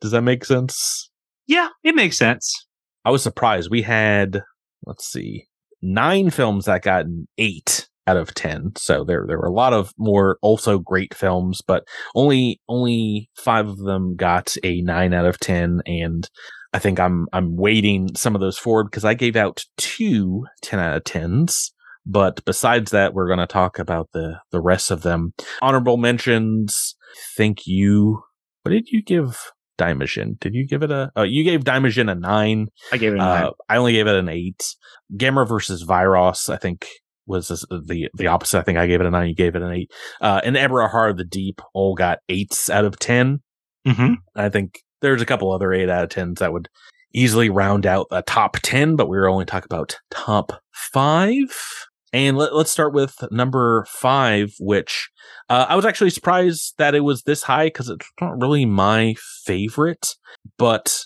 [0.00, 1.10] Does that make sense?
[1.46, 2.66] Yeah, it makes sense.
[3.04, 3.70] I was surprised.
[3.70, 4.42] We had,
[4.84, 5.46] let's see,
[5.80, 8.72] nine films that got an eight out of 10.
[8.76, 11.84] So there, there were a lot of more also great films, but
[12.14, 15.82] only, only five of them got a nine out of 10.
[15.86, 16.28] And
[16.72, 20.78] I think I'm, I'm waiting some of those forward because I gave out two 10
[20.78, 21.70] out of 10s.
[22.06, 25.34] But besides that, we're going to talk about the, the rest of them.
[25.60, 26.94] Honorable mentions.
[27.36, 28.22] Think you,
[28.62, 30.38] what did you give Daimajin?
[30.38, 31.10] Did you give it a?
[31.16, 32.68] Oh, you gave Daimajin a nine.
[32.92, 33.44] I gave it a nine.
[33.44, 34.76] Uh, I only gave it an eight.
[35.14, 36.86] Gamera versus Viras, I think
[37.26, 38.58] was the the opposite.
[38.58, 39.28] I think I gave it a nine.
[39.28, 39.90] You gave it an eight.
[40.20, 43.40] Uh, and of the Deep all got eights out of 10
[43.86, 44.14] mm-hmm.
[44.34, 46.68] I think there's a couple other eight out of tens that would
[47.12, 51.86] easily round out a top ten, but we were only talking about top five.
[52.16, 55.10] And let, us start with number five, which
[55.50, 59.16] uh, I was actually surprised that it was this high because it's not really my
[59.44, 60.14] favorite.
[60.56, 60.98] But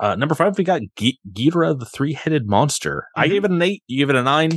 [0.00, 3.04] uh, number five, we got G- Ghidorah, the three headed monster.
[3.16, 3.20] Mm-hmm.
[3.20, 3.84] I gave it an eight.
[3.86, 4.54] You gave it a nine.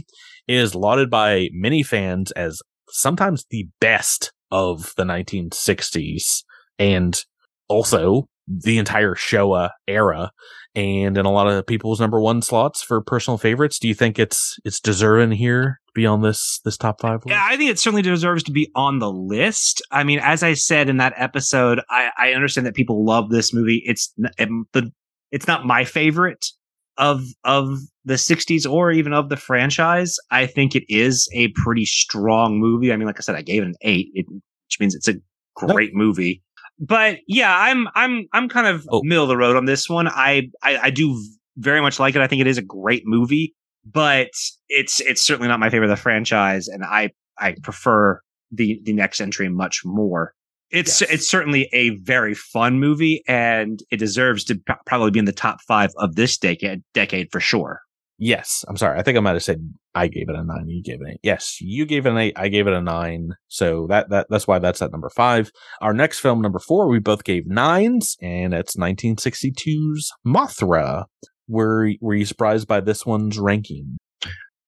[0.48, 6.42] It is lauded by many fans as sometimes the best of the 1960s
[6.80, 7.24] and
[7.68, 10.32] also the entire Showa era
[10.74, 13.78] and in a lot of people's number one slots for personal favorites.
[13.78, 17.26] Do you think it's it's deserving here be on this this top five?
[17.26, 17.30] List?
[17.30, 19.82] Yeah, I think it certainly deserves to be on the list.
[19.92, 23.54] I mean, as I said in that episode, I, I understand that people love this
[23.54, 23.82] movie.
[23.86, 24.92] It's the
[25.32, 26.46] it's not my favorite
[26.98, 30.18] of of the 60s or even of the franchise.
[30.32, 32.92] I think it is a pretty strong movie.
[32.92, 35.16] I mean, like I said, I gave it an eight, it, which means it's a
[35.56, 36.44] great movie.
[36.80, 39.02] But yeah, I'm I'm I'm kind of oh.
[39.04, 40.08] middle of the road on this one.
[40.08, 41.22] I, I I do
[41.58, 42.22] very much like it.
[42.22, 43.54] I think it is a great movie,
[43.92, 44.30] but
[44.68, 48.22] it's it's certainly not my favorite of the franchise, and I I prefer
[48.52, 50.34] the the next entry much more.
[50.72, 51.10] It's yes.
[51.10, 55.32] it's certainly a very fun movie, and it deserves to p- probably be in the
[55.32, 57.82] top five of this decade decade for sure.
[58.22, 59.00] Yes, I'm sorry.
[59.00, 60.68] I think I might have said I gave it a nine.
[60.68, 61.20] You gave it an eight.
[61.24, 62.34] Yes, you gave it an eight.
[62.38, 63.32] I gave it a nine.
[63.48, 65.52] So that that that's why that's at number five.
[65.82, 71.06] Our next film, number four, we both gave nines, and it's 1962's Mothra.
[71.50, 73.98] Were were you surprised by this one's ranking?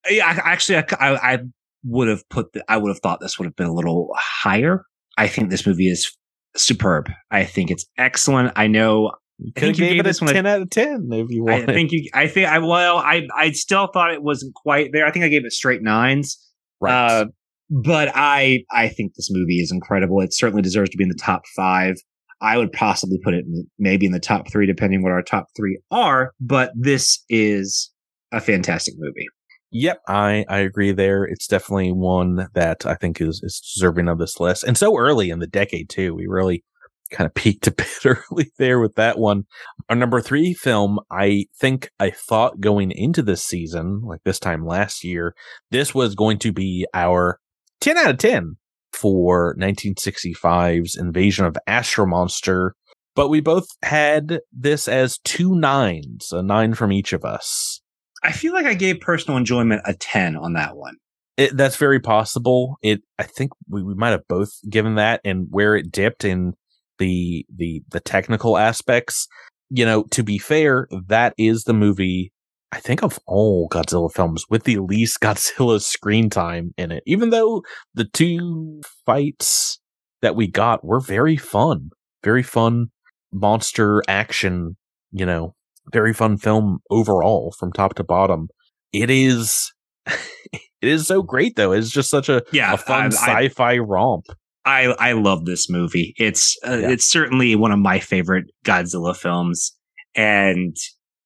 [0.09, 1.39] Yeah, actually, I, I
[1.85, 2.53] would have put.
[2.53, 4.83] The, I would have thought this would have been a little higher.
[5.17, 6.11] I think this movie is
[6.57, 7.09] superb.
[7.29, 8.53] I think it's excellent.
[8.55, 9.11] I know.
[9.37, 11.69] You could have gave it a ten out of ten if you want.
[11.69, 12.09] I think you.
[12.13, 12.59] I think I.
[12.59, 13.27] Well, I.
[13.35, 15.05] I still thought it wasn't quite there.
[15.05, 16.37] I think I gave it straight nines.
[16.79, 16.93] Right.
[16.93, 17.25] Uh,
[17.69, 18.63] but I.
[18.71, 20.19] I think this movie is incredible.
[20.21, 21.95] It certainly deserves to be in the top five.
[22.41, 23.45] I would possibly put it
[23.77, 26.31] maybe in the top three, depending what our top three are.
[26.39, 27.91] But this is
[28.31, 29.27] a fantastic movie.
[29.71, 31.23] Yep, I, I agree there.
[31.23, 34.65] It's definitely one that I think is, is deserving of this list.
[34.65, 36.13] And so early in the decade, too.
[36.13, 36.63] We really
[37.11, 39.43] kind of peaked a bit early there with that one.
[39.89, 44.65] Our number three film, I think I thought going into this season, like this time
[44.65, 45.35] last year,
[45.69, 47.39] this was going to be our
[47.81, 48.57] 10 out of 10
[49.01, 52.75] for 1965's Invasion of Astro Monster.
[53.15, 57.81] But we both had this as two nines, a nine from each of us.
[58.23, 60.97] I feel like I gave personal enjoyment a 10 on that one.
[61.35, 62.77] It, that's very possible.
[62.83, 66.53] It, I think we, we might have both given that and where it dipped in
[66.99, 69.27] the, the, the technical aspects.
[69.71, 72.31] You know, to be fair, that is the movie
[72.73, 77.29] I think of all Godzilla films with the least Godzilla screen time in it, even
[77.29, 77.63] though
[77.93, 79.79] the two fights
[80.21, 81.89] that we got were very fun,
[82.23, 82.87] very fun
[83.33, 84.77] monster action,
[85.11, 85.55] you know,
[85.91, 88.47] very fun film overall from top to bottom.
[88.93, 89.73] It is,
[90.05, 91.71] it is so great though.
[91.71, 94.25] It's just such a, yeah, a fun I, sci-fi romp.
[94.63, 96.13] I, I I love this movie.
[96.17, 96.89] It's uh, Yeah.
[96.91, 99.75] it's certainly one of my favorite Godzilla films,
[100.15, 100.75] and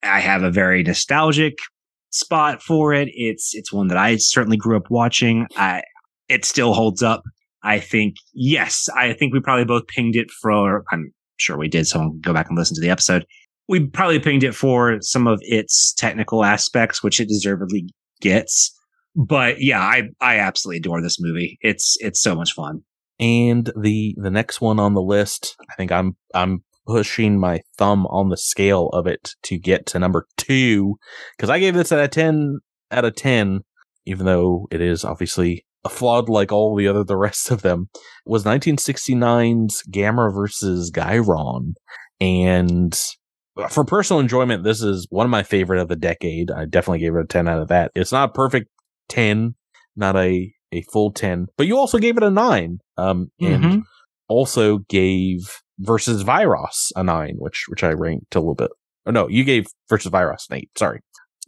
[0.05, 1.57] I have a very nostalgic
[2.11, 3.09] spot for it.
[3.11, 5.47] It's it's one that I certainly grew up watching.
[5.57, 5.83] I
[6.29, 7.23] it still holds up.
[7.63, 10.83] I think yes, I think we probably both pinged it for.
[10.91, 11.87] I'm sure we did.
[11.87, 13.25] Someone go back and listen to the episode.
[13.67, 17.89] We probably pinged it for some of its technical aspects, which it deservedly
[18.21, 18.71] gets.
[19.15, 21.57] But yeah, I I absolutely adore this movie.
[21.61, 22.81] It's it's so much fun.
[23.19, 28.05] And the the next one on the list, I think I'm I'm pushing my thumb
[28.07, 30.95] on the scale of it to get to number two
[31.35, 32.59] because I gave this at a ten
[32.91, 33.61] out of ten,
[34.05, 37.89] even though it is obviously a flawed like all the other the rest of them.
[38.25, 41.73] Was 1969's Gamera versus Guiron,
[42.19, 42.99] and
[43.69, 46.51] for personal enjoyment, this is one of my favorite of the decade.
[46.51, 47.91] I definitely gave it a ten out of that.
[47.95, 48.69] It's not a perfect
[49.09, 49.55] ten,
[49.95, 52.79] not a a full 10, but you also gave it a nine.
[52.97, 53.81] Um, and Mhm.
[54.27, 55.37] also gave
[55.79, 58.71] versus Viras a nine, which, which I ranked a little bit.
[59.05, 60.69] Oh, no, you gave versus Viras an eight.
[60.77, 61.01] Sorry.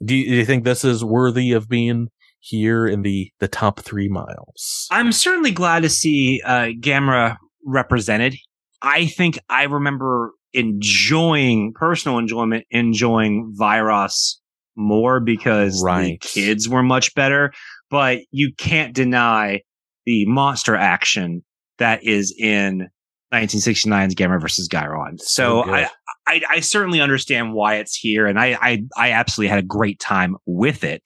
[0.03, 2.09] Do you, do you think this is worthy of being
[2.39, 4.88] here in the, the top three miles?
[4.91, 8.36] I'm certainly glad to see uh, Gamera represented.
[8.82, 14.36] I think I remember enjoying personal enjoyment, enjoying Viras
[14.75, 16.19] more because Right.
[16.21, 17.51] the kids were much better.
[17.89, 19.61] But you can't deny
[20.05, 21.43] the monster action
[21.80, 22.88] that is in
[23.34, 25.19] 1969's Gamera versus Guiron.
[25.19, 25.73] So, oh, good.
[25.73, 25.89] I,
[26.28, 29.99] I I certainly understand why it's here, and I I I absolutely had a great
[29.99, 31.03] time with it.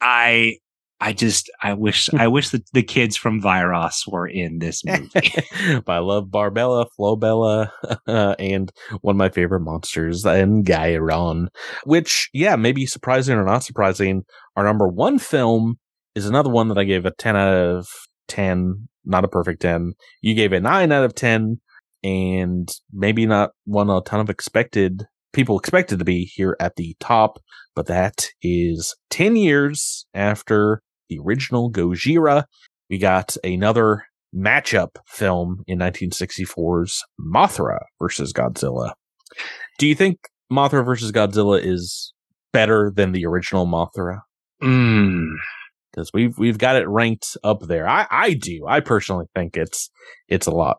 [0.00, 0.56] I
[1.00, 5.08] I just I wish I wish that the kids from Viras were in this movie.
[5.84, 7.70] but I love Barbella, Florbella,
[8.38, 11.48] and one of my favorite monsters, and Guiron,
[11.84, 14.24] which, yeah, maybe surprising or not surprising.
[14.56, 15.78] Our number one film
[16.14, 17.88] is another one that I gave a 10 out of
[18.26, 19.94] 10, not a perfect 10.
[20.20, 21.60] You gave a 9 out of 10,
[22.04, 26.96] and maybe not one a ton of expected people expected to be here at the
[27.00, 27.38] top,
[27.74, 32.44] but that is 10 years after the original Gojira.
[32.90, 34.04] We got another
[34.34, 38.92] matchup film in 1964's Mothra versus Godzilla.
[39.78, 40.18] Do you think
[40.50, 42.12] Mothra versus Godzilla is
[42.52, 44.20] better than the original Mothra?
[44.62, 45.34] Mm.
[45.98, 47.88] Because we've we've got it ranked up there.
[47.88, 48.64] I I do.
[48.68, 49.90] I personally think it's
[50.28, 50.78] it's a lot.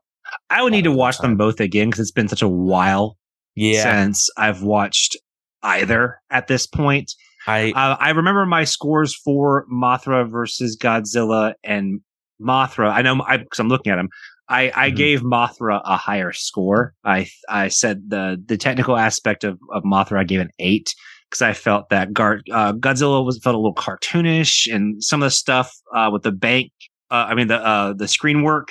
[0.50, 3.18] I would need to watch them both again because it's been such a while
[3.56, 5.18] Yeah, since I've watched
[5.64, 7.12] either at this point.
[7.48, 12.00] I Uh, I remember my scores for Mothra versus Godzilla and
[12.42, 12.92] Mothra.
[12.92, 14.10] I know because I'm looking at them.
[14.48, 14.96] I, I Mhm.
[14.96, 16.94] gave Mothra a higher score.
[17.04, 20.94] I I said the the technical aspect of, of Mothra I gave an eight
[21.30, 25.28] because I felt that Gar- uh, Godzilla was felt a little cartoonish and some of
[25.28, 26.72] the stuff uh, with the bank.
[27.12, 28.70] Uh, I mean the uh, the screen work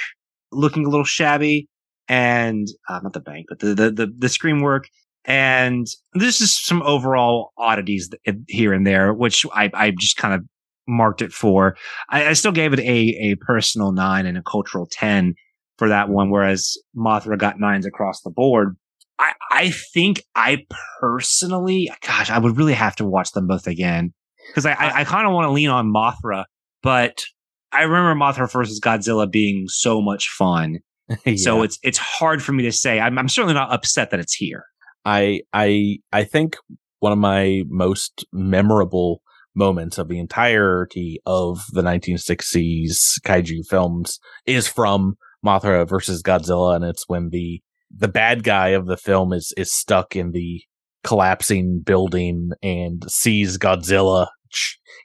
[0.53, 1.69] looking a little shabby
[2.09, 4.89] and uh, not the bank but the the the, the screen work
[5.29, 8.09] and this is some overall oddities
[8.49, 10.43] here and there, which I, I just kind of
[10.87, 11.77] marked it for.
[12.09, 12.83] I, I still gave it a,
[13.21, 15.35] a personal nine and a cultural 10
[15.77, 18.77] for that one, whereas Mothra got nines across the board.
[19.19, 20.67] I, I think I
[21.01, 24.13] personally, gosh, I would really have to watch them both again
[24.49, 26.45] because I, I, uh, I kind of want to lean on Mothra,
[26.83, 27.25] but
[27.73, 30.79] I remember Mothra versus Godzilla being so much fun.
[31.37, 33.01] So it's, it's hard for me to say.
[33.01, 34.67] I'm, I'm certainly not upset that it's here.
[35.09, 36.57] I I I think
[36.99, 39.23] one of my most memorable
[39.55, 46.85] moments of the entirety of the 1960s kaiju films is from Mothra versus Godzilla, and
[46.85, 50.63] it's when the the bad guy of the film is is stuck in the
[51.05, 54.29] collapsing building and sees Godzilla,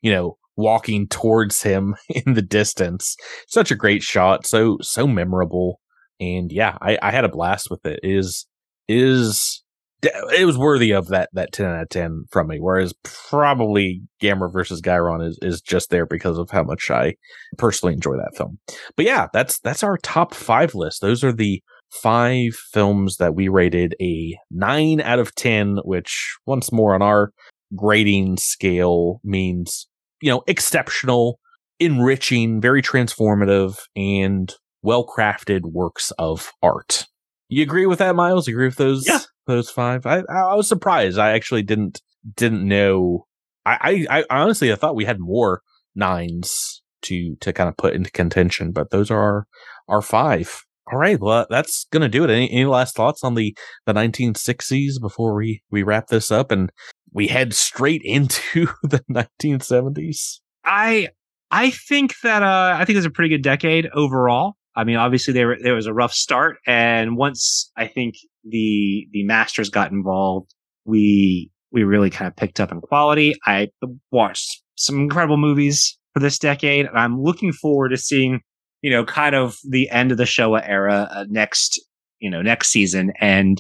[0.01, 3.15] you know, walking towards him in the distance.
[3.47, 5.79] Such a great shot, so so memorable,
[6.19, 7.99] and yeah, I, I had a blast with it.
[8.03, 8.47] it is
[8.87, 9.63] is
[10.03, 14.51] it was worthy of that that 10 out of 10 from me whereas probably Gamera
[14.51, 17.15] versus Guiron is is just there because of how much I
[17.57, 18.59] personally enjoy that film
[18.97, 21.63] but yeah that's that's our top 5 list those are the
[22.01, 27.31] five films that we rated a 9 out of 10 which once more on our
[27.75, 29.87] grading scale means
[30.21, 31.39] you know exceptional
[31.79, 37.05] enriching very transformative and well crafted works of art.
[37.49, 38.47] You agree with that miles?
[38.47, 39.19] You agree with those Yeah.
[39.47, 40.05] those five?
[40.05, 41.17] I, I was surprised.
[41.19, 42.01] I actually didn't
[42.35, 43.25] didn't know.
[43.65, 45.61] I, I i honestly i thought we had more
[45.95, 49.47] nines to to kind of put into contention but those are our
[49.87, 53.55] our five all right well that's gonna do it any, any last thoughts on the
[53.85, 56.71] the 1960s before we we wrap this up and
[57.11, 61.09] we head straight into the 1970s I
[61.51, 64.55] I think that uh I think it's a pretty good decade overall.
[64.75, 69.23] I mean, obviously there there was a rough start, and once I think the the
[69.23, 70.53] masters got involved,
[70.85, 73.35] we we really kind of picked up in quality.
[73.45, 73.69] I
[74.11, 78.41] watched some incredible movies for this decade, and I'm looking forward to seeing
[78.83, 81.81] you know kind of the end of the Showa era uh, next
[82.19, 83.59] you know next season and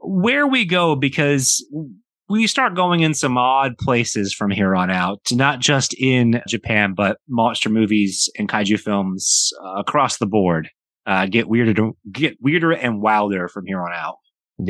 [0.00, 1.64] where we go because
[2.28, 6.94] we start going in some odd places from here on out, not just in Japan,
[6.96, 10.70] but monster movies and kaiju films uh, across the board.
[11.04, 14.16] Uh, get weirder, get weirder and wilder from here on out.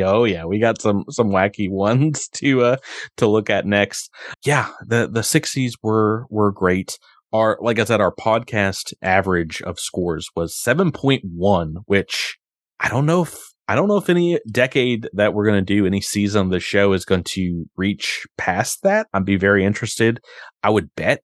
[0.00, 2.76] Oh yeah, we got some some wacky ones to uh
[3.18, 4.10] to look at next.
[4.44, 6.98] Yeah, the the sixties were were great.
[7.32, 12.38] Our like I said, our podcast average of scores was seven point one, which
[12.80, 15.86] I don't know if I don't know if any decade that we're going to do,
[15.86, 19.06] any season of the show is going to reach past that.
[19.14, 20.20] I'd be very interested.
[20.62, 21.22] I would bet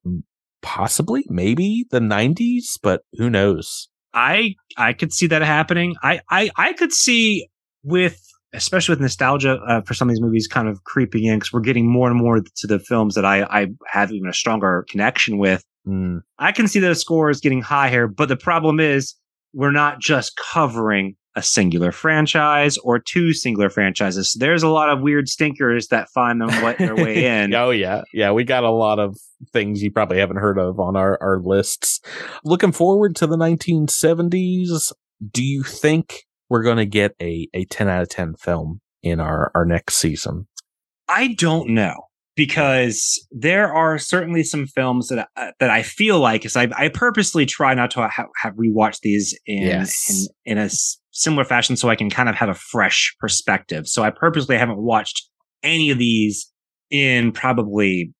[0.61, 3.89] possibly, maybe the 90s, but who knows?
[4.13, 5.95] I I could see that happening.
[6.01, 7.47] I I I could see
[7.83, 8.19] with
[8.53, 11.59] especially with nostalgia uh, for some of these movies kind of creeping in because we're
[11.59, 15.37] getting more and more to the films that I I have even a stronger connection
[15.37, 15.63] with.
[15.89, 16.21] Mm.
[16.37, 19.15] I can see those scores getting higher, but the problem is
[19.53, 24.33] we're not just covering a singular franchise or two singular franchises.
[24.33, 27.53] So there's a lot of weird stinkers that find them what their way in.
[27.55, 29.17] oh yeah, yeah, we got a lot of
[29.53, 32.01] things you probably haven't heard of on our our lists.
[32.43, 34.91] Looking forward to the 1970s.
[35.31, 39.19] Do you think we're going to get a a 10 out of 10 film in
[39.19, 40.47] our our next season?
[41.07, 42.08] I don't know
[42.39, 46.87] because there are certainly some films that uh, that I feel like is I, I
[46.87, 50.29] purposely try not to ha- have rewatched these in, yes.
[50.45, 53.89] in in a s- similar fashion so I can kind of have a fresh perspective.
[53.89, 55.27] So I purposely haven't watched
[55.63, 56.49] any of these
[56.89, 58.13] in probably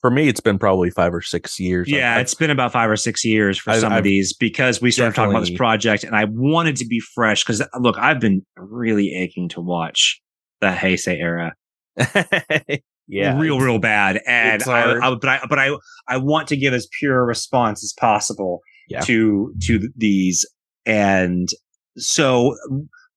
[0.00, 2.90] for me it's been probably five or six years yeah I've, it's been about five
[2.90, 5.56] or six years for I've, some I've of these because we started talking about this
[5.56, 10.20] project and i wanted to be fresh because look i've been really aching to watch
[10.60, 11.54] the heisei era
[13.08, 14.20] yeah, real, real bad.
[14.26, 15.70] And I, I, but I, but I,
[16.08, 19.00] I want to give as pure a response as possible yeah.
[19.00, 20.46] to, to these.
[20.86, 21.48] And
[21.96, 22.56] so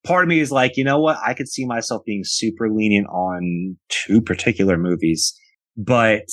[0.04, 1.18] part of me is like, you know what?
[1.24, 5.38] I could see myself being super lenient on two particular movies,
[5.76, 6.26] but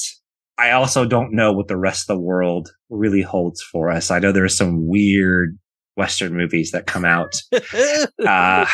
[0.58, 4.12] I also don't know what the rest of the world really holds for us.
[4.12, 5.58] I know there are some weird
[5.95, 7.34] Western movies that come out.
[7.54, 8.66] uh,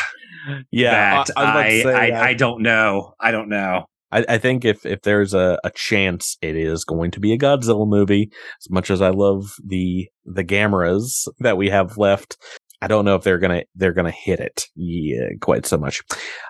[0.70, 3.14] yeah, I, I, I, I, don't know.
[3.20, 3.86] I don't know.
[4.12, 7.38] I, I, think if if there's a, a chance, it is going to be a
[7.38, 8.30] Godzilla movie.
[8.60, 12.36] As much as I love the the Gamera's that we have left,
[12.82, 16.02] I don't know if they're gonna they're gonna hit it yeah, quite so much.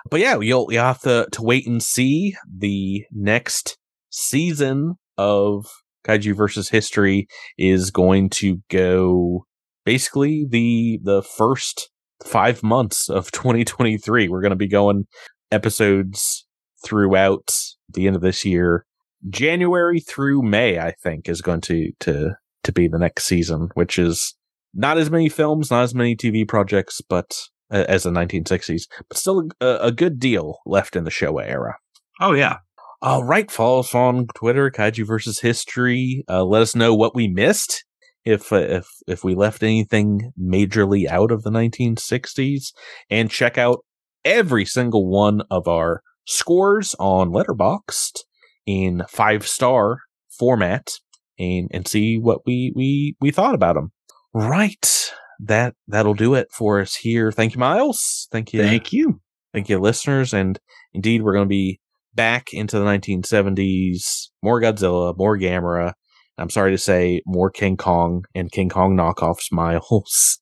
[0.09, 3.77] But yeah, you'll you have to to wait and see the next
[4.09, 5.65] season of
[6.05, 9.45] Kaiju versus History is going to go
[9.85, 11.89] basically the the first
[12.23, 14.29] five months of 2023.
[14.29, 15.05] We're going to be going
[15.51, 16.40] episodes
[16.83, 17.51] throughout
[17.89, 18.85] the end of this year.
[19.29, 22.31] January through May, I think, is going to to
[22.63, 24.35] to be the next season, which is
[24.73, 29.17] not as many films, not as many TV projects, but uh, as the 1960s, but
[29.17, 31.77] still a, a, good deal left in the Showa era.
[32.19, 32.57] Oh yeah.
[33.01, 36.23] All right, follow us on Twitter, Kaiju versus History.
[36.29, 37.83] Uh, let us know what we missed,
[38.25, 42.73] if uh, if if we left anything majorly out of the 1960s,
[43.09, 43.83] and check out
[44.23, 48.19] every single one of our scores on Letterboxd
[48.65, 49.99] in five star
[50.29, 50.91] format
[51.37, 53.91] and and see what we we we thought about them.
[54.33, 55.11] Right.
[55.39, 57.31] That that'll do it for us here.
[57.31, 58.27] Thank you, Miles.
[58.31, 58.61] Thank you.
[58.61, 59.21] Thank you.
[59.53, 60.33] Thank you, listeners.
[60.33, 60.59] And
[60.93, 61.79] indeed, we're going to be
[62.13, 64.29] back into the 1970s.
[64.41, 65.93] More Godzilla, more Gamera.
[66.37, 70.39] I'm sorry to say, more King Kong and King Kong knockoffs, Miles,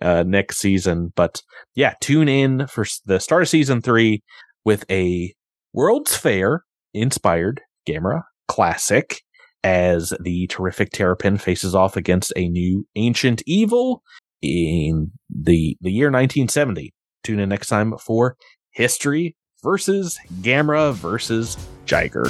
[0.00, 1.12] uh, next season.
[1.16, 1.42] But
[1.74, 4.22] yeah, tune in for the start of season three
[4.64, 5.34] with a
[5.72, 9.22] World's Fair inspired Gamera classic
[9.62, 14.02] as the terrific Terrapin faces off against a new ancient evil
[14.42, 16.92] in the the year 1970.
[17.22, 18.36] Tune in next time for
[18.72, 21.56] History versus Gamera versus
[21.86, 22.26] Jiger.